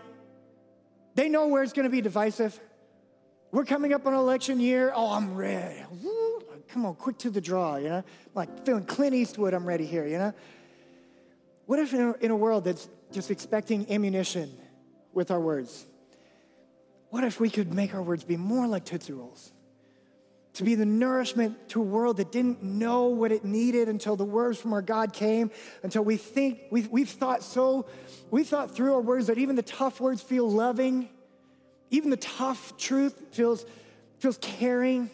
They 1.16 1.28
know 1.28 1.48
where 1.48 1.64
it's 1.64 1.72
going 1.72 1.86
to 1.86 1.90
be 1.90 2.00
divisive. 2.00 2.56
We're 3.50 3.64
coming 3.64 3.92
up 3.92 4.06
on 4.06 4.14
election 4.14 4.60
year. 4.60 4.92
Oh, 4.94 5.10
I'm 5.10 5.34
ready. 5.34 5.82
Come 6.68 6.86
on, 6.86 6.94
quick 6.94 7.18
to 7.18 7.30
the 7.30 7.40
draw, 7.40 7.78
you 7.78 7.88
know? 7.88 8.04
Like 8.36 8.64
feeling 8.64 8.84
Clint 8.84 9.16
Eastwood, 9.16 9.54
I'm 9.54 9.66
ready 9.66 9.86
here, 9.86 10.06
you 10.06 10.18
know? 10.18 10.32
What 11.66 11.80
if 11.80 11.92
in 11.94 12.00
a, 12.00 12.12
in 12.20 12.30
a 12.30 12.36
world 12.36 12.62
that's 12.62 12.88
just 13.10 13.32
expecting 13.32 13.90
ammunition 13.90 14.56
with 15.12 15.32
our 15.32 15.40
words? 15.40 15.84
What 17.10 17.24
if 17.24 17.40
we 17.40 17.50
could 17.50 17.74
make 17.74 17.96
our 17.96 18.02
words 18.02 18.22
be 18.22 18.36
more 18.36 18.68
like 18.68 18.84
Tootsie 18.84 19.14
Rolls? 19.14 19.50
To 20.58 20.64
be 20.64 20.74
the 20.74 20.84
nourishment 20.84 21.68
to 21.68 21.80
a 21.80 21.84
world 21.84 22.16
that 22.16 22.32
didn't 22.32 22.62
know 22.64 23.06
what 23.06 23.30
it 23.30 23.44
needed 23.44 23.88
until 23.88 24.16
the 24.16 24.24
words 24.24 24.58
from 24.58 24.72
our 24.72 24.82
God 24.82 25.12
came, 25.12 25.52
until 25.84 26.04
we 26.04 26.16
think, 26.16 26.62
we've, 26.72 26.88
we've 26.88 27.08
thought 27.08 27.44
so, 27.44 27.86
we 28.32 28.42
thought 28.42 28.74
through 28.74 28.94
our 28.94 29.00
words 29.00 29.28
that 29.28 29.38
even 29.38 29.54
the 29.54 29.62
tough 29.62 30.00
words 30.00 30.20
feel 30.20 30.50
loving, 30.50 31.08
even 31.90 32.10
the 32.10 32.16
tough 32.16 32.76
truth 32.76 33.22
feels, 33.30 33.64
feels 34.18 34.36
caring. 34.38 35.08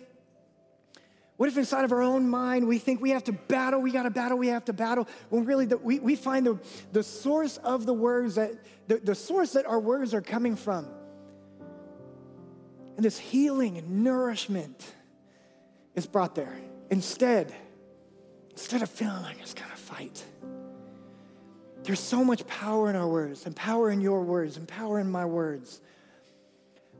What 1.37 1.51
if 1.51 1.59
inside 1.59 1.85
of 1.85 1.93
our 1.93 2.01
own 2.01 2.27
mind 2.27 2.67
we 2.67 2.79
think 2.79 3.03
we 3.03 3.11
have 3.11 3.25
to 3.25 3.33
battle, 3.33 3.83
we 3.83 3.93
got 3.93 4.05
to 4.05 4.11
battle, 4.11 4.39
we 4.39 4.49
have 4.49 4.65
to 4.65 4.73
battle, 4.73 5.07
when 5.29 5.45
really 5.45 5.67
the, 5.67 5.77
we, 5.77 5.99
we 5.99 6.17
find 6.17 6.47
the, 6.47 6.59
the 6.93 7.03
source 7.03 7.59
of 7.59 7.85
the 7.85 7.93
words 7.93 8.37
that, 8.37 8.53
the, 8.89 8.97
the 8.97 9.15
source 9.15 9.53
that 9.53 9.67
our 9.67 9.79
words 9.79 10.15
are 10.15 10.23
coming 10.23 10.57
from. 10.57 10.89
And 12.97 13.05
this 13.05 13.19
healing 13.19 13.77
and 13.77 14.03
nourishment 14.05 14.95
is 15.95 16.07
brought 16.07 16.35
there. 16.35 16.57
Instead, 16.91 17.55
instead 18.51 18.83
of 18.83 18.91
feeling 18.91 19.23
like 19.23 19.41
it's 19.41 19.55
gonna 19.55 19.77
fight, 19.77 20.25
there's 21.85 22.01
so 22.01 22.25
much 22.25 22.47
power 22.47 22.89
in 22.89 22.97
our 22.97 23.07
words, 23.07 23.47
and 23.47 23.55
power 23.55 23.91
in 23.91 24.01
your 24.01 24.23
words, 24.23 24.57
and 24.57 24.67
power 24.67 24.99
in 24.99 25.11
my 25.11 25.25
words. 25.25 25.81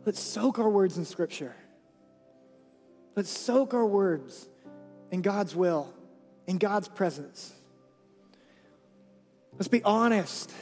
Let's 0.05 0.21
soak 0.21 0.59
our 0.59 0.69
words 0.69 0.99
in 0.99 1.07
Scripture. 1.07 1.55
Let's 3.17 3.31
soak 3.31 3.73
our 3.73 3.87
words 3.87 4.47
in 5.11 5.23
God's 5.23 5.57
will, 5.57 5.93
in 6.47 6.59
God's 6.59 6.89
presence. 6.89 7.55
Let's 9.55 9.69
be 9.69 9.83
honest 9.85 10.53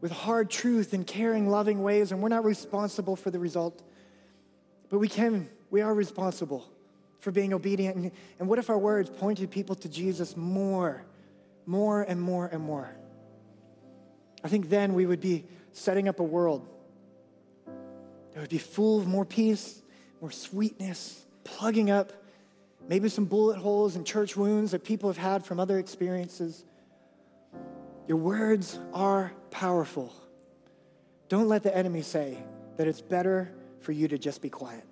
with 0.00 0.12
hard 0.12 0.50
truth 0.50 0.92
and 0.92 1.06
caring, 1.06 1.48
loving 1.48 1.82
ways, 1.82 2.12
and 2.12 2.22
we're 2.22 2.28
not 2.28 2.44
responsible 2.44 3.16
for 3.16 3.30
the 3.30 3.38
result, 3.38 3.82
but 4.90 4.98
we 4.98 5.08
can, 5.08 5.48
we 5.70 5.80
are 5.80 5.94
responsible 5.94 6.68
for 7.22 7.30
being 7.30 7.54
obedient. 7.54 7.96
And, 7.96 8.12
and 8.38 8.48
what 8.48 8.58
if 8.58 8.68
our 8.68 8.78
words 8.78 9.08
pointed 9.08 9.50
people 9.50 9.74
to 9.76 9.88
Jesus 9.88 10.36
more? 10.36 11.06
more 11.66 12.02
and 12.02 12.20
more 12.20 12.46
and 12.46 12.62
more. 12.62 12.94
I 14.44 14.48
think 14.48 14.68
then 14.68 14.94
we 14.94 15.06
would 15.06 15.20
be 15.20 15.44
setting 15.72 16.08
up 16.08 16.20
a 16.20 16.24
world 16.24 16.68
that 18.34 18.40
would 18.40 18.50
be 18.50 18.58
full 18.58 18.98
of 19.00 19.06
more 19.06 19.24
peace, 19.24 19.80
more 20.20 20.30
sweetness, 20.30 21.24
plugging 21.44 21.90
up 21.90 22.12
maybe 22.88 23.08
some 23.08 23.24
bullet 23.24 23.58
holes 23.58 23.94
and 23.94 24.04
church 24.04 24.36
wounds 24.36 24.72
that 24.72 24.82
people 24.82 25.08
have 25.08 25.16
had 25.16 25.44
from 25.44 25.60
other 25.60 25.78
experiences. 25.78 26.64
Your 28.08 28.18
words 28.18 28.78
are 28.92 29.32
powerful. 29.50 30.12
Don't 31.28 31.48
let 31.48 31.62
the 31.62 31.74
enemy 31.74 32.02
say 32.02 32.36
that 32.76 32.88
it's 32.88 33.00
better 33.00 33.52
for 33.80 33.92
you 33.92 34.08
to 34.08 34.18
just 34.18 34.42
be 34.42 34.50
quiet. 34.50 34.84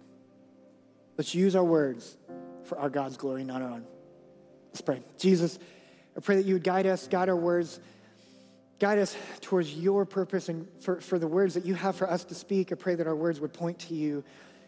Let's 1.18 1.34
use 1.34 1.56
our 1.56 1.64
words 1.64 2.16
for 2.64 2.78
our 2.78 2.90
God's 2.90 3.16
glory, 3.16 3.44
not 3.44 3.62
our 3.62 3.70
own. 3.70 3.84
Let's 4.68 4.80
pray. 4.80 5.02
Jesus, 5.18 5.58
I 6.16 6.20
pray 6.20 6.36
that 6.36 6.44
you 6.44 6.54
would 6.54 6.64
guide 6.64 6.86
us, 6.86 7.08
guide 7.08 7.28
our 7.28 7.36
words, 7.36 7.80
guide 8.78 8.98
us 8.98 9.16
towards 9.40 9.74
your 9.74 10.04
purpose 10.04 10.48
and 10.48 10.66
for, 10.80 11.00
for 11.00 11.18
the 11.18 11.28
words 11.28 11.54
that 11.54 11.64
you 11.64 11.74
have 11.74 11.96
for 11.96 12.08
us 12.10 12.24
to 12.24 12.34
speak. 12.34 12.72
I 12.72 12.76
pray 12.76 12.94
that 12.94 13.06
our 13.06 13.16
words 13.16 13.40
would 13.40 13.52
point 13.52 13.78
to 13.80 13.94
you 13.94 14.24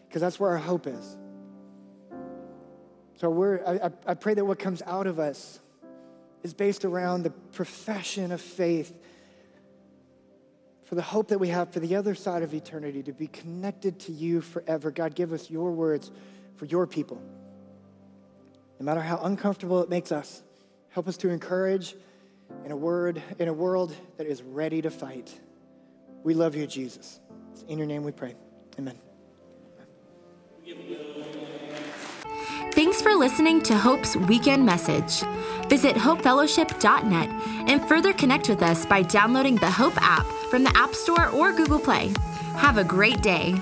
because 0.07 0.21
that's 0.21 0.39
where 0.39 0.51
our 0.51 0.57
hope 0.57 0.87
is. 0.87 1.17
So 3.15 3.29
we're, 3.29 3.63
I, 3.65 3.89
I 4.05 4.13
pray 4.15 4.33
that 4.33 4.45
what 4.45 4.59
comes 4.59 4.81
out 4.85 5.07
of 5.07 5.19
us 5.19 5.59
is 6.43 6.53
based 6.53 6.83
around 6.85 7.23
the 7.23 7.29
profession 7.29 8.31
of 8.31 8.41
faith 8.41 8.93
for 10.83 10.95
the 10.95 11.01
hope 11.01 11.29
that 11.29 11.39
we 11.39 11.47
have 11.47 11.71
for 11.71 11.79
the 11.79 11.95
other 11.95 12.13
side 12.13 12.43
of 12.43 12.53
eternity 12.53 13.01
to 13.03 13.13
be 13.13 13.27
connected 13.27 13.99
to 14.01 14.11
you 14.11 14.41
forever. 14.41 14.91
God, 14.91 15.15
give 15.15 15.31
us 15.31 15.49
your 15.49 15.71
words 15.71 16.11
for 16.55 16.65
your 16.65 16.85
people. 16.85 17.21
No 18.83 18.85
matter 18.85 19.01
how 19.01 19.17
uncomfortable 19.23 19.81
it 19.81 19.89
makes 19.89 20.11
us, 20.11 20.43
Help 20.93 21.07
us 21.07 21.17
to 21.17 21.29
encourage 21.29 21.95
in 22.65 22.71
a 22.71 22.75
word, 22.75 23.19
in 23.39 23.47
a 23.47 23.53
world 23.53 23.95
that 24.17 24.27
is 24.27 24.43
ready 24.43 24.79
to 24.79 24.91
fight. 24.91 25.33
We 26.23 26.35
love 26.35 26.55
you, 26.55 26.67
Jesus. 26.67 27.19
It's 27.51 27.63
in 27.63 27.79
your 27.79 27.87
name 27.87 28.03
we 28.03 28.11
pray. 28.11 28.35
Amen. 28.77 28.95
Thanks 32.73 33.01
for 33.01 33.15
listening 33.15 33.63
to 33.63 33.75
Hope's 33.75 34.15
weekend 34.15 34.63
message. 34.63 35.27
Visit 35.67 35.95
hopefellowship.net 35.95 37.29
and 37.69 37.83
further 37.89 38.13
connect 38.13 38.49
with 38.49 38.61
us 38.61 38.85
by 38.85 39.01
downloading 39.01 39.55
the 39.55 39.71
Hope 39.71 39.97
app 39.97 40.27
from 40.51 40.63
the 40.63 40.77
App 40.77 40.93
Store 40.93 41.29
or 41.29 41.53
Google 41.53 41.79
Play. 41.79 42.13
Have 42.57 42.77
a 42.77 42.83
great 42.83 43.21
day. 43.23 43.55